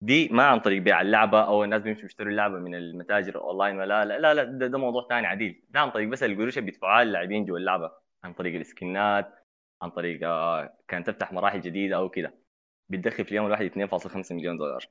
[0.00, 4.04] دي ما عن طريق بيع اللعبة أو الناس بيمشوا يشتروا اللعبة من المتاجر أونلاين ولا
[4.04, 5.64] لا لا لا ده, ده موضوع ثاني عديل.
[5.70, 7.92] ده عن طريق بس القروش اللي بيدفعوها اللاعبين جوا اللعبة
[8.24, 9.34] عن طريق السكنات
[9.82, 12.39] عن طريق آه، كانت تفتح مراحل جديدة أو كده.
[12.90, 14.84] بتدخل في اليوم الواحد 2.5 مليون دولار.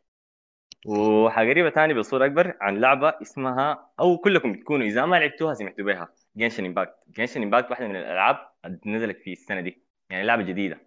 [0.85, 5.85] وحاجة غريبة ثانية بصورة أكبر عن لعبة اسمها أو كلكم بتكونوا إذا ما لعبتوها سمعتوا
[5.85, 8.37] بها Genshin Impact Genshin Impact واحدة من الألعاب
[8.85, 9.83] نزلت في السنة دي.
[10.09, 10.81] يعني لعبة جديدة.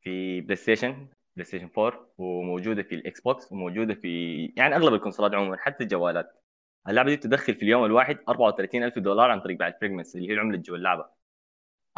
[0.00, 1.06] في PlayStation
[1.36, 6.42] PlayStation 4 وموجودة في ال Xbox وموجودة في يعني أغلب الكونسولات عموما حتى الجوالات.
[6.88, 10.32] اللعبة دي تدخل في اليوم الواحد 34000 دولار عن طريق بيع ال fragments اللي هي
[10.32, 11.06] العملة جوا اللعبة.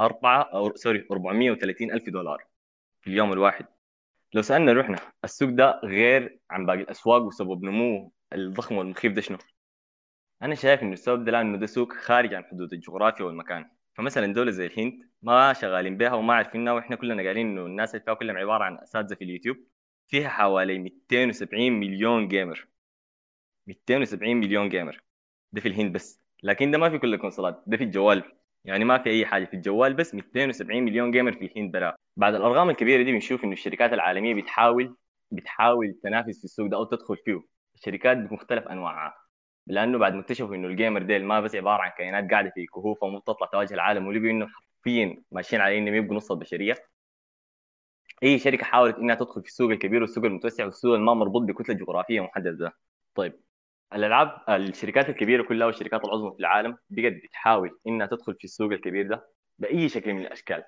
[0.00, 2.44] 4 أو sorry 430000 دولار
[3.00, 3.66] في اليوم الواحد.
[4.34, 9.38] لو سألنا روحنا السوق ده غير عن باقي الأسواق وسبب نموه الضخم والمخيف ده شنو؟
[10.42, 13.70] أنا شايف انه السبب ده لأنه ده سوق خارج عن حدود الجغرافيا والمكان.
[13.94, 18.04] فمثلا دولة زي الهند ما شغالين بها وما عارفينها وإحنا كلنا قايلين إنه الناس اللي
[18.04, 19.56] فيها كلهم عبارة عن أساتذة في اليوتيوب
[20.08, 22.68] فيها حوالي 270 مليون gamer
[23.66, 25.02] 270 مليون gamer
[25.52, 26.20] ده في الهند بس.
[26.42, 28.22] لكن ده ما في كل الكونسولات ده في الجوال.
[28.64, 32.34] يعني ما في أي حاجة في الجوال بس 270 مليون gamer في الهند برا بعد
[32.34, 34.96] الأرقام الكبيرة دي بنشوف إنه الشركات العالمية بتحاول
[35.30, 37.40] بتحاول تنافس في السوق ده أو تدخل فيه.
[37.74, 39.14] الشركات بمختلف أنواعها.
[39.66, 42.66] لأنه بعد ما اكتشفوا إنه ال gamer ديل ما بس عبارة عن كائنات قاعدة في
[42.66, 46.74] كهوف ومو تطلع تواجه العالم ولقوا إنه حرفيا ماشيين على إنهم يبقوا نص البشرية.
[48.22, 51.76] أي شركة حاولت إنها تدخل في السوق الكبير والسوق المتوسع والسوق اللي ما مربوط بكتله
[51.76, 52.72] جغرافيه محدده
[53.14, 53.40] طيب.
[53.94, 59.06] الألعاب الشركات الكبيرة كلها والشركات العظمى في العالم بقت بتحاول إنها تدخل في السوق الكبير
[59.08, 59.28] ده
[59.58, 60.64] بأي شكل من الأشكال.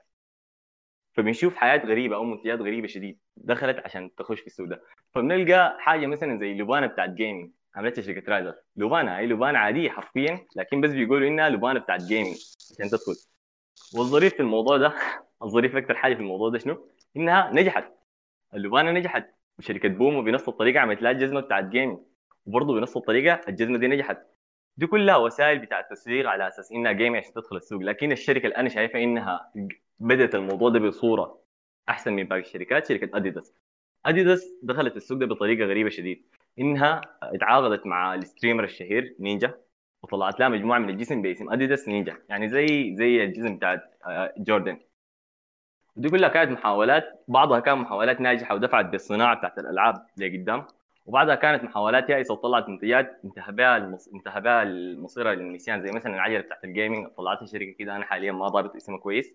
[1.12, 4.82] فبنشوف حاجات غريبة أو منتجات غريبة شديد دخلت عشان تخش في السوق ده.
[5.14, 10.46] فبنلقى حاجة مثلا زي لبانه بتاعت gaming عملتها شركة Razer لبانه هي لبانه عادية حرفيا
[10.56, 12.36] لكن بس بيقولوا إنها لبانه بتاعت gaming
[12.70, 13.14] عشان تدخل.
[13.98, 14.94] والظريف في الموضوع ده
[15.42, 17.84] الظريف أكثر حاجة في الموضوع ده شنو؟ إنها نجحت.
[18.54, 19.34] اللبانه نجحت.
[19.58, 21.98] وشركة بومو بنفس الطريقة عملت لها الجزمة بتاعت gaming
[22.46, 24.18] وبرضه بنفس الطريقة الجزمة دي نجحت.
[24.76, 27.82] دي كلها وسائل بتاع التسويق على أساس إنها game عشان تدخل السوق.
[27.82, 29.52] لكن الشركة اللي أنا شايفها إنها
[29.98, 31.38] بدأت الموضوع ده بصورة
[31.88, 33.54] أحسن من باقي الشركات شركة اديداس
[34.06, 36.24] اديداس دخلت السوق ده بطريقة غريبة شديد.
[36.58, 39.54] إنها اتعاقدت مع ال streamer الشهير نينجا
[40.02, 42.18] وطلعت لها مجموعة من الجسم باسم اديداس نينجا.
[42.28, 44.78] يعني زي زي الجسم بتاعت آه، جوردن
[45.96, 50.66] دي كلها كانت محاولات بعضها كان محاولات ناجحة ودفعت بالصناعة بتاعت الألعاب لقدام
[51.06, 54.08] وبعدها كانت محاولات يائسة وطلعت منتجات انتهى بها المص...
[54.08, 55.82] انتهى بها المصيرة للنسيان.
[55.82, 59.34] زي مثلا العجلة بتاعت الجيمنج طلعتها شركه كده أنا حاليا ما ضابط اسمها كويس.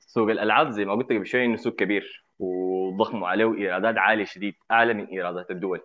[0.00, 4.54] سوق الألعاب زي ما قلت قبل شوية إنه سوق كبير وضخم وعليه إيرادات عالية شديد
[4.70, 5.80] أعلى من إيرادات الدول.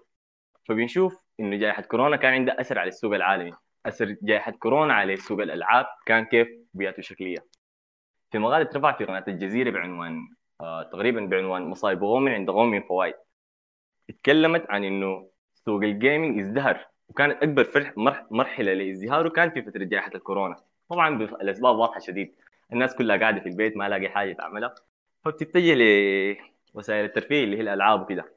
[0.68, 3.54] فبنشوف إنه جائحة كورونا كان عندها أثر على السوق العالمي.
[3.86, 7.46] أثر جائحة كورونا على سوق الألعاب كان كيف بياته شكلية.
[8.32, 10.20] في مقال اترفع في قناة الجزيرة بعنوان
[10.62, 13.14] آه تقريبا بعنوان مصايب غوم عند غوم فوائد
[14.10, 17.94] اتكلمت عن إنه سوق الجيمنج ازدهر وكانت أكبر فرح
[18.32, 20.56] مرحلة لازدهاره كان في فترة جائحة الكورونا.
[20.90, 22.36] طبعا الأسباب واضحة شديد.
[22.74, 24.76] الناس كلها قاعدة في البيت ما لاقي حاجة تعملها.
[25.26, 25.74] فبتتجه
[26.76, 28.36] لوسائل الترفيه اللي هي الألعاب وكده.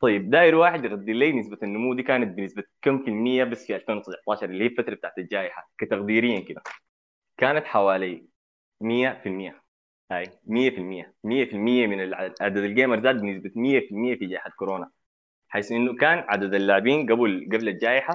[0.00, 3.76] طيب داير واحد يقدر لي نسبة النمو دي كانت بنسبة كم في المية بس في
[3.76, 6.62] 2019 اللي هي الفترة بتاعت الجائحة كتقديريا كده.
[7.36, 8.24] كانت حوالي
[8.80, 9.67] 100%
[10.10, 11.54] هاي 100% 100%
[11.86, 14.90] من عدد ال gamer زاد بنسبة 100% في جائحة كورونا.
[15.48, 18.14] حيث إنه كان عدد اللاعبين قبل قبل الجائحة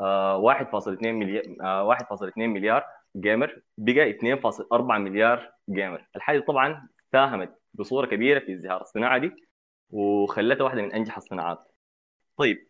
[0.00, 2.84] آه 1.2 مليار آه 1.2 مليار
[3.16, 6.06] gamer بقى 2.4 مليار gamer.
[6.16, 9.30] الحاجة طبعا ساهمت بصورة كبيرة في ازدهار الصناعه دي
[9.90, 11.58] وخلتها واحدة من أنجح الصناعات.
[12.36, 12.68] طيب.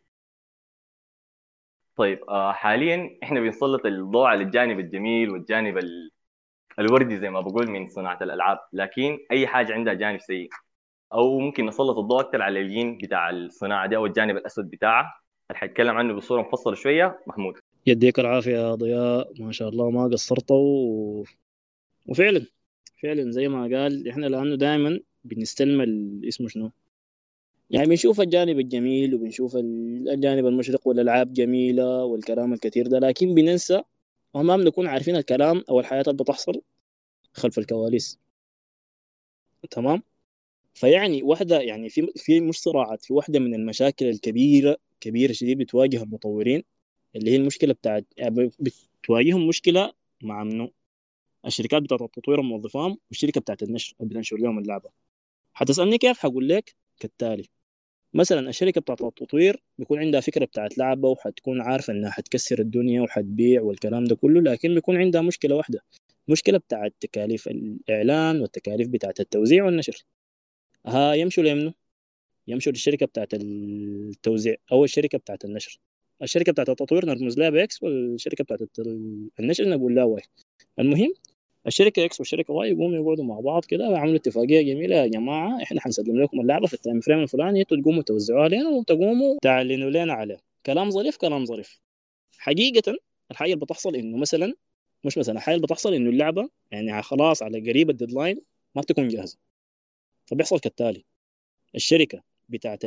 [1.97, 5.79] طيب آه حاليا إحنا بنسلط الضوء على الجانب الجميل والجانب
[6.79, 10.49] الوردي زي ما بقول من صناعة الألعاب لكن أي حاجة عندها جانب سيء.
[11.13, 15.15] أو ممكن نسلط الضوء أكثر على الجين بتاع الصناعة دي أو الجانب الأسود بتاعها.
[15.51, 17.55] اللي حيتكلم عنه بصورة مفصلة شوية محمود.
[17.87, 19.33] يديك العافية يا ضياء.
[19.39, 21.25] ما شاء الله ما قصرت و...
[22.07, 22.47] وفعلا
[23.03, 25.81] فعلا زي ما قال إحنا لأنه دائما بنستلم
[26.29, 26.71] اسمه شنو؟
[27.71, 33.83] يعني بنشوف الجانب الجميل وبنشوف الجانب المشرق والألعاب جميلة والكلام الكثير ده لكن بننسى
[34.35, 36.63] وما بنكون عارفين الكلام أو الحياة اللي بتحصل
[37.35, 38.19] خلف الكواليس.
[39.71, 40.03] تمام؟
[40.75, 46.03] فيعني واحدة يعني في في مش صراعات في واحدة من المشاكل الكبيرة كبيرة شديد بتواجه
[46.03, 46.65] المطورين
[47.17, 48.51] اللي هي المشكلة بتاعت يعني
[49.03, 50.71] بتواجههم مشكلة مع منه
[51.47, 54.91] الشركات بتاعت التطوير موظفاهم والشركة بتاعت النشر اللي بتنشر لهم اللعبة.
[55.55, 57.49] حتسألني كيف؟ حقول لك كالتالي.
[58.15, 63.63] مثلا الشركة بتاعت التطوير بيكون عندها فكرة بتاعت لعبة وحتكون عارفة إنها حتكسر الدنيا وحتبيع
[63.63, 65.81] والكلام ده كله لكن بيكون عندها مشكلة واحدة
[66.29, 70.05] مشكلة بتاعت تكاليف الإعلان والتكاليف بتاعت التوزيع والنشر.
[70.87, 71.73] ها يمشوا ليمنو
[72.49, 75.81] يمشوا للشركة بتاعت التوزيع أو الشركة بتاعت النشر.
[76.23, 78.61] الشركة بتاعت التطوير نرمز لها ب X والشركة بتاعت
[79.41, 80.23] النشر نقول لها Y.
[80.79, 81.13] المهم
[81.67, 85.81] الشركة X والشركة Y يقوموا يقعدوا مع بعض كده ويعملوا اتفاقية جميلة يا جماعة إحنا
[85.81, 90.13] حنسلم لكم اللعبة في ال time frame الفلاني أنتوا تقوموا توزعوها علينا وتقوموا تعلنوا لنا
[90.13, 91.81] عليه كلام ظريف كلام ظريف.
[92.39, 92.97] حقيقه
[93.31, 94.55] الحاجة اللي بتحصل إنه مثلا
[95.05, 98.41] مش مثلا الحاجة اللي بتحصل إنه اللعبة يعني خلاص على قريب ال deadline
[98.75, 99.39] ما بتكون جاهزة.
[100.27, 101.05] فبيحصل كالتالي.
[101.75, 102.85] الشركة بتاعت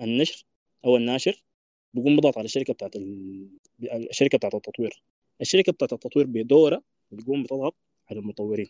[0.00, 0.44] النشر
[0.84, 1.42] أو الناشر
[1.94, 2.96] بيقوم بضغط على الشركة بتاعت
[4.10, 5.02] الشركة بتاعت التطوير.
[5.40, 7.74] الشركة بتاعت التطوير بدورها بتقوم بتضغط
[8.10, 8.68] على المطورين.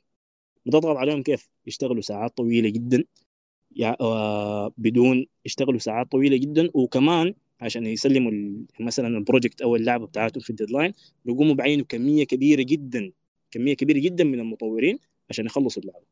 [0.66, 3.04] بتضغط عليهم كيف؟ يشتغلوا ساعات طويلة جدا.
[4.00, 6.70] آه، بدون يشتغلوا ساعات طويلة جدا.
[6.74, 8.32] وكمان عشان يسلموا
[8.80, 10.92] مثلا ال project أو اللعبة بتاعتهم في ال deadline
[11.24, 13.12] بيقوموا بعينوا كمية كبيرة جدا.
[13.50, 14.98] كمية كبيرة جدا من المطورين
[15.30, 16.06] عشان يخلصوا اللعبة.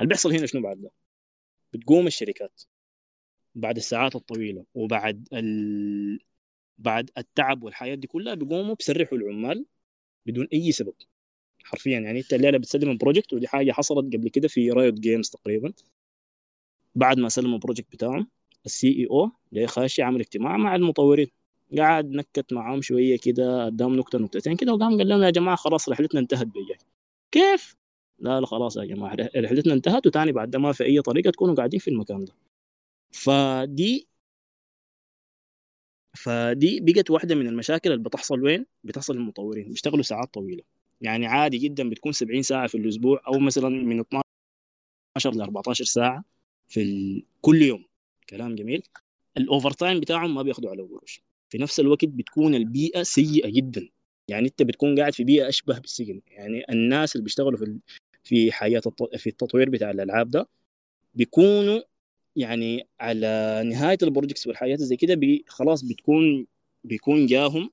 [0.00, 0.90] اللي بيحصل هنا شنو بعد؟ ده
[1.72, 2.62] بتقوم الشركات
[3.54, 6.18] بعد الساعات الطويلة وبعد ال...
[6.78, 9.66] بعد التعب والحاجات دي كلها بيقوموا بيسرحوا العمال
[10.26, 10.94] بدون أي سبب.
[11.64, 12.00] حرفيا.
[12.00, 15.72] يعني أنت الليلة بتسلم ال project ودي حاجة حصلت قبل كده في Riot Games تقريبا.
[16.94, 18.28] بعد ما سلموا ال project بتاعهم
[18.66, 21.28] ال CEO اللي خاشي عمل اجتماع مع المطورين.
[21.78, 25.88] قعد نكت معاهم شوية كده اداهم نكتة نكتتين كده وقام قال لهم يا جماعة خلاص
[25.88, 26.78] رحلتنا انتهت بجاي
[27.32, 27.76] كيف؟
[28.18, 31.54] لا لا خلاص يا جماعة رحلتنا انتهت وتاني بعد ده ما في أي طريقة تكونوا
[31.54, 32.32] قاعدين في المكان ده.
[33.12, 34.08] فدي
[36.16, 39.68] فدي بقت واحدة من المشاكل اللي بتحصل وين؟ بتحصل للمطورين.
[39.68, 40.62] بيشتغلوا ساعات طويلة.
[41.00, 44.24] يعني عادي جدا بتكون 70 ساعة في الأسبوع أو مثلا من 12
[45.34, 46.24] ل 14 ساعة
[46.68, 47.22] في ال...
[47.40, 47.84] كل يوم.
[48.30, 48.82] كلام جميل.
[49.36, 53.88] ال overtime بتاعهم ما بياخدوا عليه قروش في نفس الوقت بتكون البيئة سيئة جدا.
[54.28, 56.20] يعني أنت بتكون قاعد في بيئة أشبه بالسجن.
[56.28, 57.78] يعني الناس اللي بيشتغلوا في
[58.24, 59.16] في حياة الت...
[59.16, 60.48] في التطوير بتاع الألعاب ده
[61.14, 61.80] بيكونوا
[62.36, 65.44] يعني على نهاية ال projects والحاجات زي كده بي...
[65.48, 66.46] خلاص بتكون
[66.84, 67.70] بيكون جاهم.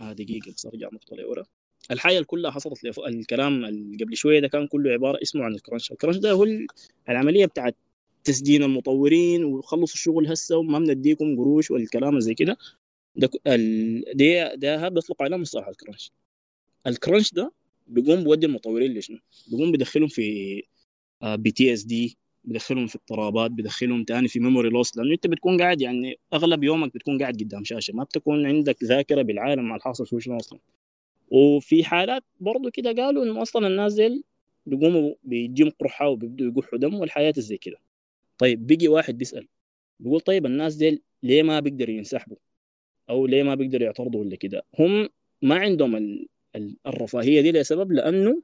[0.00, 1.44] آه دقيقة بس أرجع نقطة لورا.
[1.90, 5.59] الحاجة اللي كلها حصلت الكلام اللي قبل شوية ده كان كله عبارة اسمه عن ال
[5.59, 5.92] crunch.
[5.92, 6.46] ال crunch ده هو
[7.08, 7.76] العملية بتاعت
[8.24, 12.56] تسجين المطورين وخلصوا الشغل هسه وما بنديكم قروش والكلام زي كده.
[13.16, 13.28] ده.
[14.14, 16.12] ده ده بيطلق عليه مصطلح ال crunch.
[16.86, 17.52] ال crunch ده
[17.86, 19.18] بيقوم بودي المطورين لشنو؟
[19.50, 20.62] بيقوم بدخلهم في
[21.24, 26.64] PTSD بدخلهم في اضطرابات بدخلهم تاني في memory loss لأنه أنت بتكون قاعد يعني أغلب
[26.64, 27.94] يومك بتكون قاعد قدام شاشة.
[27.94, 30.58] ما بتكون عندك ذاكرة بالعالم مع الحاصل شو شنو أصلا.
[31.32, 34.02] وفي حالات برضه كده قالوا إنه أصلا الناس
[34.66, 37.76] بيقوموا بيجيهم قرحة وبيبدوا يقحوا دم والحاجات زي كده.
[38.38, 39.48] طيب بيجي واحد بيسأل
[40.00, 42.36] بيقول طيب الناس ديل ليه ما بيقدروا ينسحبوا؟
[43.10, 45.08] أو ليه ما بيقدروا يعترضوا ولا كده؟ هم
[45.42, 46.28] ما عندهم ال...
[46.86, 48.42] الرفاهية دي لسبب لأنه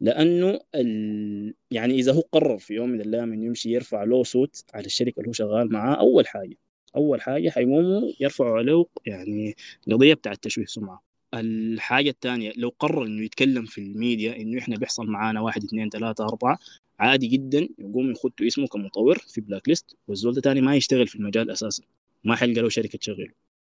[0.00, 1.54] لأنه ال...
[1.70, 5.18] يعني إذا هو قرر في يوم من الأيام إنه يمشي يرفع له صوت على الشركة
[5.20, 6.56] اللي هو شغال معاه أول حاجة
[6.96, 9.56] أول حاجة حيقوموا يرفعوا عليه يعني
[9.92, 11.05] قضية بتاعت تشويه سمعة.
[11.34, 16.24] الحاجة الثانية لو قرر إنه يتكلم في الميديا إنه إحنا بيحصل معانا واحد اثنين ثلاثة
[16.24, 16.58] أربعة
[16.98, 21.50] عادي جدا يقوم يخطوا اسمه كمطور في blacklist والزول ده تاني ما يشتغل في المجال
[21.50, 21.82] أساسا
[22.24, 23.32] ما حيلقى له شركة تشغله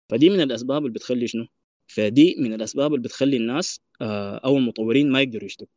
[0.08, 1.46] فدي من الأسباب اللي بتخلي شنو؟
[1.86, 3.80] فدي من الأسباب اللي بتخلي الناس
[4.44, 5.70] أو المطورين ما يقدروا يشتغلوا.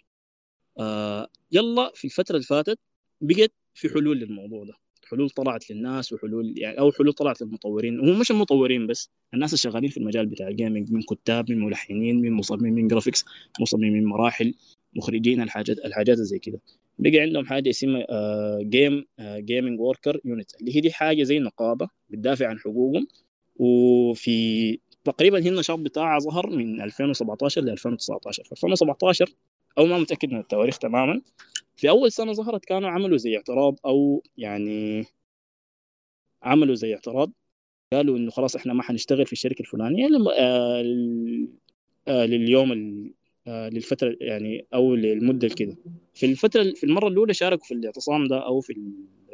[0.79, 2.79] آه يلا في الفترة اللي فاتت
[3.21, 4.73] بقت في حلول للموضوع ده.
[5.13, 7.99] حلول طلعت للناس وحلول يعني أو حلول طلعت للمطورين.
[7.99, 11.59] ومو مش المطورين بس الناس اللي شغالين في المجال بتاع ال gaming من كتاب من
[11.59, 13.25] ملحنين من مصممين graphics
[13.61, 14.53] مصممين مراحل
[14.95, 16.59] مخرجين الحاجات الحاجات زي كده.
[16.99, 18.05] بقى عندهم حاجة اسمها
[18.61, 23.07] Game Gaming Workers Unite اللي هي دي حاجة زي نقابة بتدافع عن حقوقهم.
[23.55, 29.29] وفي تقريبا هي النشاط بتاعها ظهر من 2017 ل 2019 في 2017
[29.77, 31.21] أو ما متأكد من التواريخ تماما
[31.75, 35.05] في أول سنة ظهرت كانوا عملوا زي اعتراض أو يعني
[36.43, 37.31] عملوا زي اعتراض
[37.93, 40.27] قالوا إنه خلاص إحنا ما حنشتغل في الشركة الفلانية لم...
[40.27, 40.83] آه...
[42.07, 42.25] آه...
[42.25, 42.71] لليوم.
[43.47, 43.69] آه...
[43.69, 45.77] للفترة يعني أو للمدة كده
[46.13, 48.73] في الفترة في المرة الأولى شاركوا في الاعتصام ده أو في.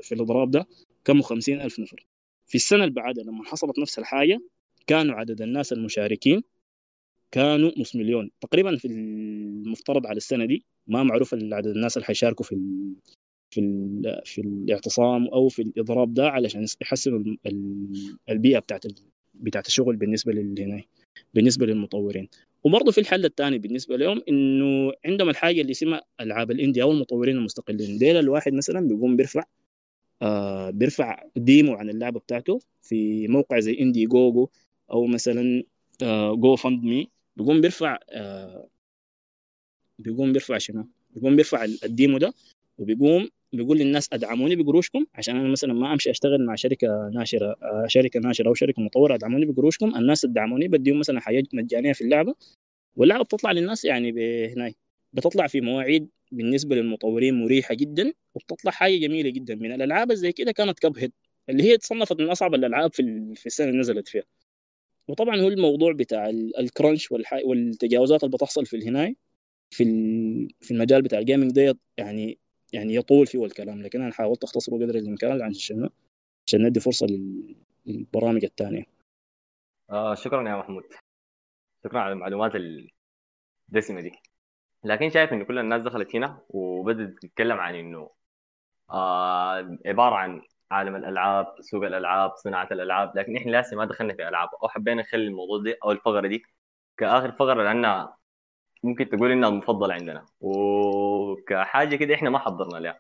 [0.02, 0.68] في الاضراب ده
[1.06, 2.06] كانوا خمسين ألف نفر
[2.48, 4.42] في السنة اللي بعدها لما حصلت نفس الحاجة
[4.88, 6.44] كانوا عدد الناس المشاركين
[7.32, 12.46] كانوا نص مليون تقريبا في المفترض على السنة دي ما معروف عدد الناس اللي حيشاركوا
[12.46, 12.56] في
[13.52, 13.62] في
[14.26, 17.36] في الاعتصام أو في الإضراب ده علشان يحسنوا
[18.30, 18.86] البيئة بتاعت
[19.34, 20.84] بتاعت الشغل بالنسبة للهنا
[21.34, 22.30] بالنسبة للمطورين.
[22.64, 26.92] وبرضه في الحل الثاني بالنسبة لهم إنه عندهم الحاجة اللي اسمها ألعاب ال indie أو
[26.92, 27.98] المطورين المستقلين.
[27.98, 29.44] ديل الواحد مثلا بيقوم بيرفع
[30.22, 34.50] آه بيرفع demo عن اللعبة بتاعته في موقع زي Indiegogo
[34.92, 35.64] أو مثلا
[36.04, 37.10] آه GoFundMe
[37.40, 38.68] بيقوم بيرفع آه
[40.00, 42.34] بيقوم بيرفع شنو؟ بيقوم بيرفع ال demo ده
[42.78, 47.86] وبيقوم بيقول للناس أدعموني بقروشكم عشان أنا مثلا ما أمشي أشتغل مع شركة ناشرة آه
[47.88, 49.96] شركة ناشرة أو شركة مطورة أدعموني بقروشكم.
[49.96, 52.36] الناس أدعموني بديهم مثلا حاجات مجانية في اللعبة.
[52.96, 54.12] واللعبه بتطلع للناس يعني
[54.54, 54.76] هناي
[55.14, 59.56] بتطلع في مواعيد بالنسبة للمطورين مريحة جدا وبتطلع حاجة جميلة جدا.
[59.56, 61.12] من الألعاب زي كده كانت كب هيد
[61.50, 64.24] اللي هي تصنفت من أصعب الألعاب في السنة اللي نزلت فيها.
[65.10, 66.30] وطبعا هو الموضوع بتاع
[66.60, 67.12] الكرنش
[67.46, 69.16] والتجاوزات اللي بتحصل في الهناي
[69.72, 69.84] في
[70.62, 72.40] في المجال بتاع الجيمنج ده يعني
[72.74, 73.82] يعني يطول فيه الكلام.
[73.82, 75.90] لكن أنا حاولت أختصره قدر الإمكان عشان
[76.48, 77.08] عشان ندي فرصة
[77.86, 78.84] للبرامج الثانية
[79.90, 80.84] آه شكرا يا محمود.
[81.84, 82.52] شكرا على المعلومات
[83.70, 84.12] الدسمة دي.
[84.84, 88.10] لكن شايف انه كل الناس دخلت هنا وبدت تتكلم عن إنه
[88.92, 90.42] آه عبارة عن
[90.72, 94.50] عالم الألعاب سوق الألعاب صناعة الألعاب لكن إحنا لسه ما دخلنا في ألعاب.
[94.64, 96.44] أو حبينا نخلي الموضوع دي أو الفقرة دي
[96.98, 98.18] كآخر فقرة لأنها
[98.84, 100.26] ممكن تقول إنها المفضلة عندنا.
[100.42, 103.00] وكحاجة كده إحنا ما حضرنا لها.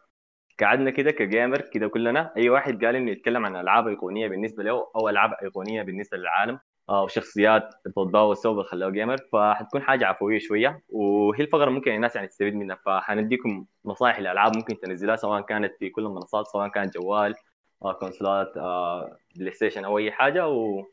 [0.60, 4.88] قعدنا كده كجيمر كده كلنا أي واحد قال إنه يتكلم عن ألعاب أيقونية بالنسبة له
[4.96, 6.60] أو ألعاب أيقونية بالنسبة للعالم
[6.90, 10.84] أو شخصيات تتباوى السبب خلوه gamer فحتكون حاجة عفوية شوية.
[10.90, 15.90] وهي الفقرة ممكن الناس يعني تستفيد منها فحنديكم نصائح الالعاب ممكن تنزلها سواء كانت في
[15.90, 17.36] كل المنصات سواء كانت جوال
[18.00, 20.86] كونسولات أو PlayStation أو أي حاجة وان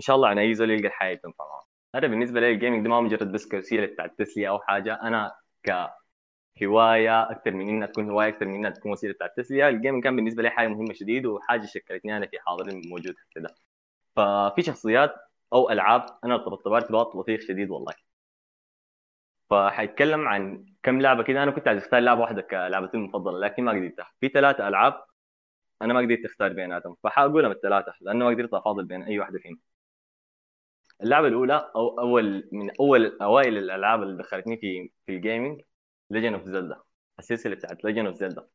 [0.00, 2.90] شاء الله أنا أي زول يلقى الحاجة تنفع معه هذا بالنسبة لي ال gaming ده
[2.90, 4.94] ما مجرد بس كوسيله بتاعت تسلية أو حاجة.
[5.02, 5.34] أنا
[6.56, 9.68] كهواية أكثر من إنها تكون هواية أكثر من إنها تكون وسيلة بتاعت تسلية.
[9.68, 13.54] ال gaming كان بالنسبة لي حاجة مهمة شديد وحاجة شكلتني أنا في حاضر موجود كده
[14.16, 15.14] ففي شخصيات
[15.52, 17.94] أو ألعاب أنا ارتبطت بها لطيف شديد والله.
[19.50, 21.42] فحيتكلم عن كم لعبة كده.
[21.42, 24.10] أنا كنت عايز أختار لعبة واحدة كلعبتي المفضلة لكن ما قدرتها.
[24.20, 25.07] في ثلاثة ألعاب
[25.82, 29.60] أنا ما قدرت أختار بيناتهم فحأقولهم الثلاثة لأنه ما قدرت أفاضل بين أي واحدة فيهم.
[31.02, 35.60] اللعبة الأولى أو أول من أول أوائل الألعاب اللي دخلتني في في ال gaming
[36.10, 36.82] Legend of Zelda
[37.18, 38.48] السلسلة بتاعت Legend of Zelda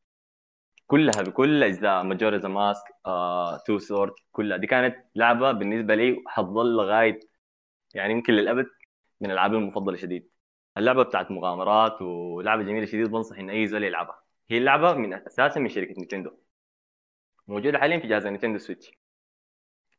[0.86, 4.56] كلها بكل أجزاء Majora's Mask آه، Two Sword كلها.
[4.56, 7.20] دي كانت لعبة بالنسبة لي حتظل لغاية
[7.94, 8.66] يعني يمكن للأبد
[9.20, 10.30] من الالعاب المفضلة شديد.
[10.78, 14.22] اللعبة بتاعت مغامرات ولعبة جميلة شديد بنصح إن أي زول يلعبها.
[14.50, 16.30] هي اللعبة من أساسا من شركة Nintendo
[17.48, 18.90] موجودة حاليا في جهاز Nintendo Switch.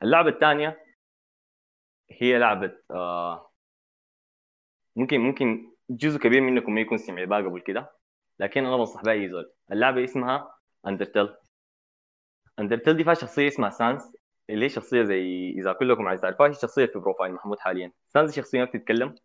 [0.04, 0.80] اللعبة الثانية
[2.12, 3.52] هي لعبة آه
[4.96, 7.92] ممكن ممكن جزء كبير منكم ما يكون سمع بها قبل كده
[8.40, 9.54] لكن أنا بنصح بها اي زول.
[9.72, 10.56] اللعبة اسمها
[10.88, 11.36] Undertale
[12.60, 14.16] Undertale دي فيها شخصية اسمها Sans
[14.50, 17.92] اللي هي شخصية زي إذا كلكم عايز تعرفوها هي شخصية في profile محمود حاليا.
[18.08, 19.16] Sans شخصية ما بتتكلم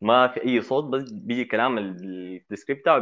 [0.00, 2.98] ما في أي صوت بس بيجي كلام ال descript بتاعه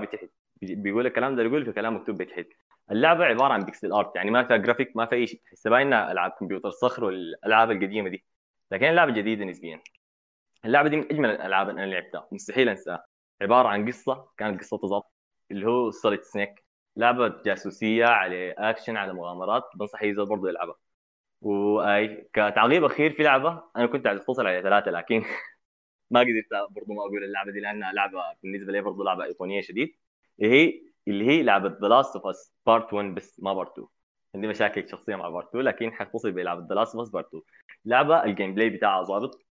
[0.63, 2.47] بيقول الكلام ده يقول في كلام مكتوب بتحت
[2.91, 5.41] اللعبة عبارة عن pixel art يعني ما فيها جرافيك ما في أي شيء.
[5.47, 8.25] تحسها باينه ألعاب كمبيوتر صخر والألعاب القديمة دي.
[8.71, 9.83] لكن اللعبة جديدة نسبيا.
[10.65, 12.29] اللعبة دي من أجمل الألعاب اللي أنا لعبتها.
[12.33, 13.07] مستحيل أنساها.
[13.43, 15.13] عبارة عن قصة كانت قصة ضبط
[15.51, 16.65] اللي هو Solid Snake
[16.97, 19.65] لعبة جاسوسية على اكشن على مغامرات.
[19.77, 20.77] بنصح زول برضه يلعبها.
[21.43, 25.25] وأي كتعقيب أخير في لعبة أنا كنت عايز أتصل على ثلاثة لكن
[26.11, 29.97] ما قدرت برضه ما أقول اللعبة دي لأنها لعبة بالنسبة لي برضه لعبة ايقونيه شديد.
[30.41, 33.89] اللي هي اللي هي لعبة The Last of Us Part 1 بس ما Part 2
[34.35, 37.43] عندي مشاكل شخصية مع Part 2 لكن حتصل بلعبة The Last of Us Part 2
[37.85, 39.47] لعبة ال gameplay بتاعها ظابط.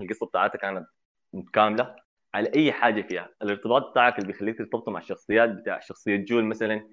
[0.00, 0.86] القصة بتاعتها كانت
[1.32, 1.96] متكاملة.
[2.34, 3.28] على أي حاجة فيها.
[3.42, 6.90] الارتباط بتاعك اللي بيخليك ترتبط مع الشخصيات بتاع شخصية جول مثلا.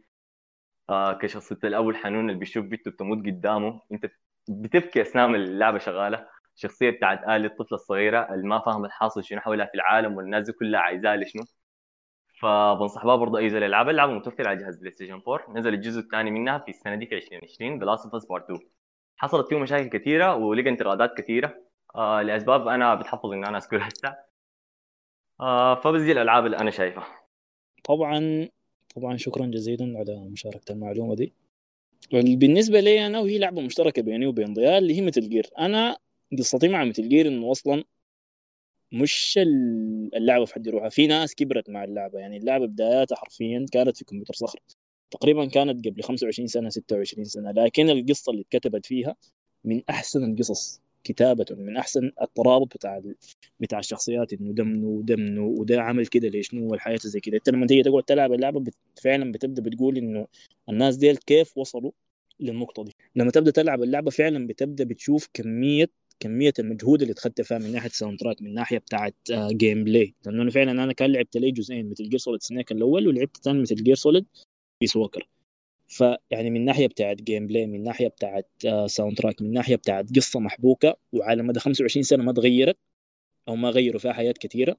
[0.90, 3.82] آه كشخصية الاب الحنون اللي بيشوف بنته بتموت قدامه.
[3.92, 4.12] أنت
[4.50, 6.28] بتبكي أثناء اللعبة شغالة.
[6.56, 10.80] الشخصيه بتاعت Ellie الطفلة الصغيرة اللي ما فاهم الحاصل شنو حولها في العالم والناس كلها
[10.80, 11.44] عايزاها لشنو.
[12.42, 13.92] فبنصح بها برضه أي زول يلعبها.
[13.92, 17.80] اللعبة متوفرة على جهاز PlayStation 4 نزل الجزء الثاني منها في السنة دي في 2020
[17.80, 18.60] The Last of Us Part 2
[19.18, 21.56] حصلت فيه مشاكل كثيرة ولقى انتقادات كثيرة.
[21.96, 24.16] آه لأسباب أنا بتحفظ إن أنا أذكرها هسه
[25.42, 27.08] آه فبس دي الألعاب اللي أنا شايفها.
[27.84, 28.50] طبعا
[28.96, 31.34] طبعا شكرا جزيلا على مشاركة المعلومة دي.
[32.14, 35.98] بالنسبة لي أنا وهي لعبة مشتركة بيني وبين ضياء اللي هي مثل جير أنا
[36.38, 37.84] قصتي مع مثل جير إنه أصلا
[38.92, 39.40] مش
[40.14, 40.90] اللعبة في حد يروحها.
[40.90, 42.20] في ناس كبرت مع اللعبة.
[42.20, 44.60] يعني اللعبة بداياتها حرفيا كانت في كمبيوتر صخر
[45.12, 47.52] تقريبا كانت قبل 25 سنة 26 سنة.
[47.52, 49.16] لكن القصة اللي اتكتبت فيها
[49.64, 53.02] من أحسن القصص كتابة من أحسن الترابط بتاع
[53.60, 54.34] بتاع الشخصيات.
[54.34, 57.38] إنه ده منه وده منه وده عمل كده لي شنو والحياة زي كده.
[57.38, 58.76] انت لما تيجي تقعد تلعب اللعبة بت...
[59.04, 60.28] فعلا بتبدأ بتقول إنه
[60.70, 61.92] الناس ديل كيف وصلوا
[62.40, 62.96] للنقطة دي.
[63.16, 65.90] لما تبدأ تلعب اللعبة فعلا بتبدأ بتشوف كمية
[66.22, 70.94] كمية المجهود اللي اتخذت من ناحية soundtrack من ناحية بتاعت gameplay لأنه أنا فعلا أنا
[70.94, 74.26] كان لعبت لي جزئين Metal Gear Solid Snake الأول ولعبت ثاني Metal Gear Solid
[74.82, 75.30] Peace Walker
[75.88, 78.50] فيعني من ناحية بتاعت gameplay من ناحية بتاعت
[78.86, 82.78] soundtrack من ناحية بتاعت قصة محبوكة وعلى مدى 25 سنة ما تغيرت
[83.48, 84.78] أو ما غيروا فيها حاجة كثيرة.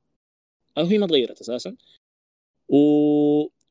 [0.79, 1.77] أو هي ما تغيرت أساسا.
[2.69, 2.77] و...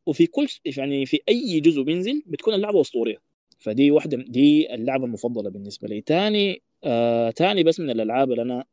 [0.05, 0.47] وفي كل
[0.77, 3.17] يعني في أي جزء بينزل بتكون اللعبة أسطورية.
[3.59, 6.03] فدي واحدة دي اللعبة المفضلة بالنسبة لي.
[6.07, 8.65] ثاني آه تاني بس من الألعاب اللي أنا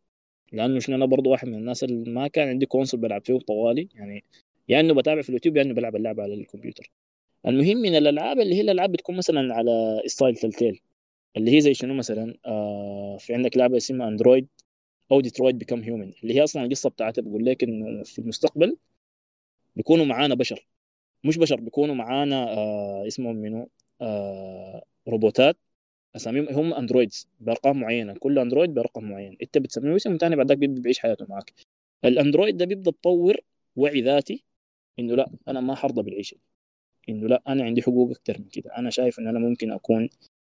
[0.53, 3.89] لأنه شنو أنا برضو واحد من الناس اللي ما كان عندي console بلعب فيه طوالي.
[3.95, 4.23] يعني يا
[4.69, 6.91] يعني إنه بتابع في اليوتيوب يا يعني إنه بلعب اللعبة على الكمبيوتر.
[7.47, 10.81] المهم من الألعاب اللي هي الألعاب بتكون مثلا على style Telltale
[11.37, 14.49] اللي هي زي شنو مثلا آه في عندك لعبة اسمها Android
[15.13, 18.79] أو Detroit Become Human اللي هي أصلا القصة بتاعتها بقول لك انه في المستقبل
[19.77, 20.67] بيكونوا معانا بشر.
[21.25, 25.57] مش بشر بيكونوا معانا آه اسمهم منو؟ آه روبوتات.
[26.17, 30.59] أساميهم هم androids بأرقام معينة كل android برقم معين أنت بتسميه اسم ثاني بعد ذاك
[30.59, 31.53] بيعيش حياته معك.
[32.05, 33.37] الأندرويد ده بيبدأ يتطور
[33.77, 34.45] وعي ذاتي
[34.99, 36.37] إنه لا أنا ما حرضى بالعيشة
[37.09, 38.77] إنه لا أنا عندي حقوق أكثر من كده.
[38.79, 40.09] أنا شايف إن أنا ممكن أكون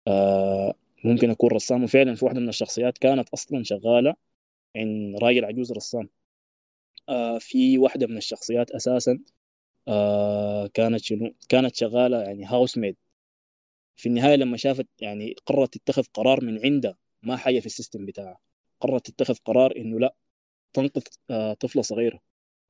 [0.08, 0.74] آه
[1.04, 1.84] ممكن أكون رسام.
[1.84, 4.14] وفعلا في واحدة من الشخصيات كانت أصلا شغالة
[4.76, 6.08] عند راجل عجوز رسام.
[7.08, 9.18] آه في واحدة من الشخصيات أساسا
[9.88, 12.96] آه كانت شنو؟ كانت شغالة يعني هاوس ميد
[14.00, 18.06] في النهاية لما شافت يعني قررت تتخذ قرار من عندها ما حاجة في ال system
[18.06, 18.38] بتاعها
[18.80, 20.14] قررت تتخذ قرار إنه لا
[20.72, 22.20] تنقذ آه طفلة صغيرة.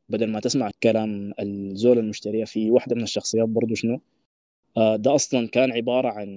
[0.08, 4.00] بدل ما تسمع كلام الزول المشتريها في واحدة من الشخصيات برضو شنو؟
[4.76, 6.28] آه ده أصلا كان عبارة عن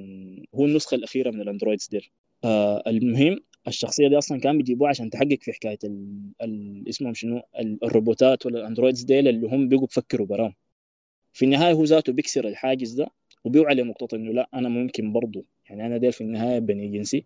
[0.55, 2.09] هو النسخة الأخيرة من ال androids ديل
[2.43, 6.19] آه المهم الشخصية دي أصلا كان بيجيبوها عشان تحقق في حكاية ال...
[6.41, 6.89] ال...
[6.89, 7.41] اسمهم شنو؟
[7.83, 10.53] الروبوتات ولا ال androids ديل اللي هم بيجوا بفكروا براهم
[11.33, 13.07] في النهاية هو ذاته بيكسر الحاجز ده.
[13.45, 17.25] وبيوعى لنقطه إنه لا أنا ممكن برضه يعني أنا ديل في النهاية بني جنسي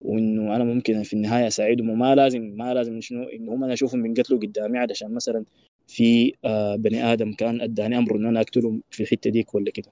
[0.00, 1.90] وإنه أنا ممكن في النهاية أساعدهم.
[1.90, 5.44] وما لازم ما لازم شنو إنه هم أنا أشوفهم بينقتلوا قدامي علشان مثلا
[5.88, 9.90] في آه بني آدم كان أداني أمر إنه أنا اقتله في الحتة ديك ولا كده.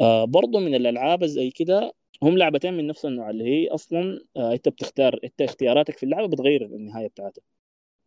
[0.00, 1.92] آه برضه من الألعاب زي كده
[2.22, 6.26] هم لعبتين من نفس النوع اللي هي أصلا آه أنت بتختار أنت اختياراتك في اللعبة
[6.28, 7.42] بتغير النهاية بتاعتها.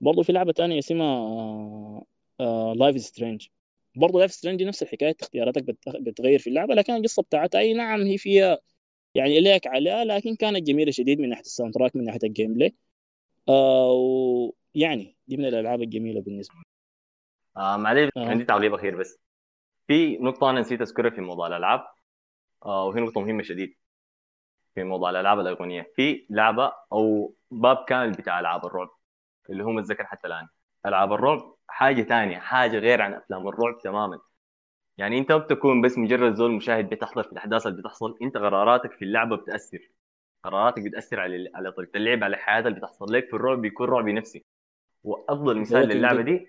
[0.01, 2.03] برضه في لعبة ثانية اسمها
[2.75, 3.47] Life is Strange
[3.95, 5.63] برضه Life is Strange نفس الحكاية اختياراتك
[5.99, 8.57] بتغير في اللعبة لكن القصة بتاعتها أي نعم هي فيها
[9.15, 12.75] يعني ليك عليها لكن كانت جميلة شديد من ناحية ال soundtrack من ناحية ال gameplay
[13.49, 16.55] آه ويعني دي من الألعاب الجميلة بالنسبة
[17.57, 18.25] آه معلش آه.
[18.25, 19.19] عندي تعليق أخير بس.
[19.87, 21.85] في نقطة أنا نسيت أذكرها في موضوع الألعاب.
[22.65, 23.75] آه وهي نقطة مهمة شديد
[24.75, 25.91] في موضوع الألعاب الأيقونية.
[25.95, 28.89] في لعبة أو باب كامل بتاع ألعاب الرعب
[29.49, 30.47] اللي هو متذكر حتى الآن.
[30.89, 34.19] ألعاب الرعب حاجة ثانية حاجة غير عن أفلام الرعب تماما.
[34.97, 39.05] يعني أنت بتكون بس مجرد زول مشاهد بتحضر في الأحداث اللي بتحصل أنت قراراتك في
[39.05, 39.79] اللعبة بتأثر.
[40.43, 43.27] قراراتك بتأثر على على طريقة اللعب على الحاجة اللي بتحصل لك.
[43.27, 44.45] في الرعب بيكون رعب نفسي.
[45.03, 46.47] وأفضل مثال للعبة دي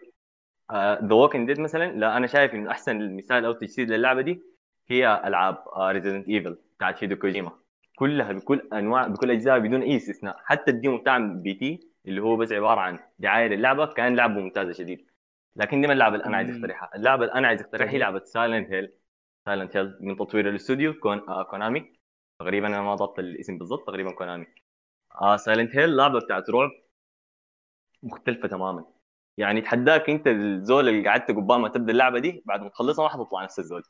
[0.73, 1.93] The Walking Dead مثلا.
[1.93, 4.43] لا أنا شايف إنه أحسن المثال أو تجسيد للعبة دي
[4.89, 7.53] هي ألعاب Resident Evil بتاعت هيدو كوجيما
[7.97, 10.37] كلها بكل أنواع بكل أجزاء بدون أي استثناء.
[10.45, 11.90] حتى ال demo بتاع P.T.
[12.07, 15.11] اللي هو بس عبارة عن دعاية للعبة كان لعبه ممتازه شديد.
[15.57, 16.91] لكن دي ما اللعبه اللي أنا عايز أقترحها.
[16.97, 18.93] اللعبه اللي أنا عايز اقترحها هي لعبة Silent Hill
[19.47, 21.93] Silent Hill من تطوير الاستوديو Kon آه Konami
[22.39, 24.47] تقريبا أنا ما ضبط الاسم بالضبط تقريبا Konami
[25.23, 26.71] آه Silent Hill لعبة بتاعت رعب
[28.03, 28.85] مختلفة تماما.
[29.37, 33.09] يعني تحداك أنت الزول اللي قعدت قبال ما تبدأ اللعبة دي بعد ما تخلصها ما
[33.09, 33.83] حتطلع نفس الزول.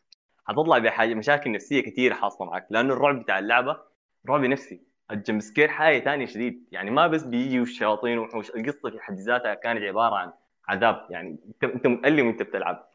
[0.44, 3.80] حتطلع بحاجه مشاكل نفسية كثيره حاصلة معك لأنه الرعب بتاع اللعبة
[4.28, 4.89] رعب نفسي.
[5.12, 6.68] ال jumpscare حاجة ثانية شديد.
[6.72, 10.32] يعني ما بس بيجي الشياطين وحوش القصة في حد ذاتها كانت عبارة عن
[10.68, 11.06] عذاب.
[11.10, 12.90] يعني انت انت متالم وانت بتلعب.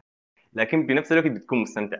[0.53, 1.97] لكن بنفس الوقت بتكون مستمتع.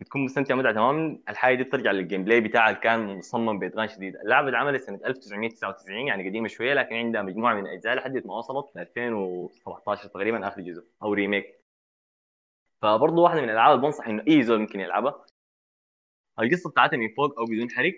[0.00, 1.18] بتكون مستمتع متعه تماما.
[1.28, 4.16] الحاجة دي بترجع لل gameplay بتاعها كان مصمم باتقان شديد.
[4.16, 8.76] اللعبة اتعملت سنة 1999 يعني قديمة شوية لكن عندها مجموعة من الأجزاء لحد ما وصلت
[8.76, 11.60] ل 2017 تقريبا آخر جزء أو remake.
[12.82, 15.26] فبرضه واحدة من الألعاب اللي بنصح إنه أي زول ممكن يلعبها.
[16.40, 17.94] القصة بتاعتها من فوق أو بدون حرق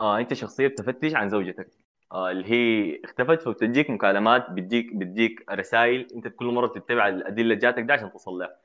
[0.00, 1.70] آه أنت شخصيه بتفتش عن زوجتك؟
[2.12, 7.56] آه اللي هي اختفت فبتجيك مكالمات بتجيك بتجيك رسائل أنت كل مرة بتتبع الأدلة اللي
[7.56, 8.56] جاتك ده عشان توصل لها.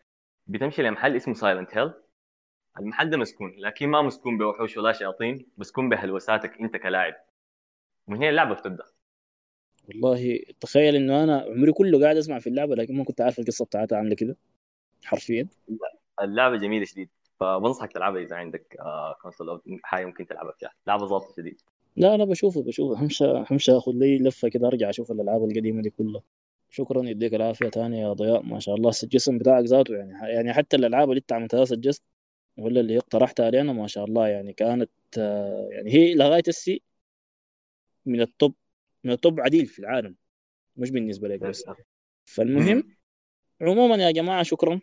[0.47, 1.91] بتمشي لمحل اسمه Silent Hill
[2.79, 7.13] المحل ده مسكون لكن ما مسكون بوحوش ولا شياطين مسكون بهلوساتك أنت كلاعب.
[8.07, 8.83] ومن هنا اللعبة بتبدأ.
[9.87, 13.65] والله تخيل إنه أنا عمري كله قاعد أسمع في اللعبة لكن ما كنت عارف القصة
[13.65, 14.37] بتاعتها عاملة كده
[15.03, 15.47] حرفيا.
[16.21, 17.09] اللعبة جميلة شديد.
[17.41, 20.71] فبنصحك تلعبها إذا عندك آه console أو حاجة ممكن تلعبها فيها.
[20.87, 21.61] لعبة ظابطة شديد.
[21.95, 23.03] لا أنا بشوفه بشوفه.
[23.03, 23.71] همشي همشي.
[23.71, 26.21] آخذ لي لفة كده أرجع أشوف الألعاب القديمة دي كلها.
[26.69, 28.41] شكرا يديك العافية تاني يا ضياء.
[28.41, 32.03] ما شاء الله الجسم بتاعك ذاته يعني يعني حتى الألعاب اللي انت عملتها suggest
[32.57, 34.91] ولا اللي اقترحتها علينا ما شاء الله يعني كانت
[35.71, 36.81] يعني هي لغاية هسي
[38.05, 38.55] من ال top
[39.03, 40.15] من ال top عديل في العالم
[40.77, 41.65] مش بالنسبة لك بس.
[42.25, 42.83] فالمهم
[43.61, 44.79] عموما يا جماعة شكرا.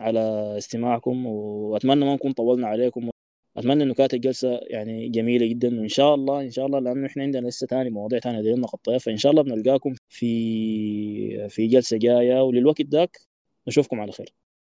[0.00, 0.20] على
[0.58, 3.10] استماعكم وأتمنى ما نكون طولنا عليكم.
[3.56, 7.22] أتمنى إنه كانت الجلسة يعني جميلة جدا وإن شاء الله إن شاء الله لأنه إحنا
[7.22, 12.42] عندنا لسه ثاني مواضيع ثانية دي نغطيها فإن شاء الله بنلقاكم في في جلسة جاية.
[12.42, 13.18] وللوقت ذاك
[13.68, 14.39] نشوفكم على خير.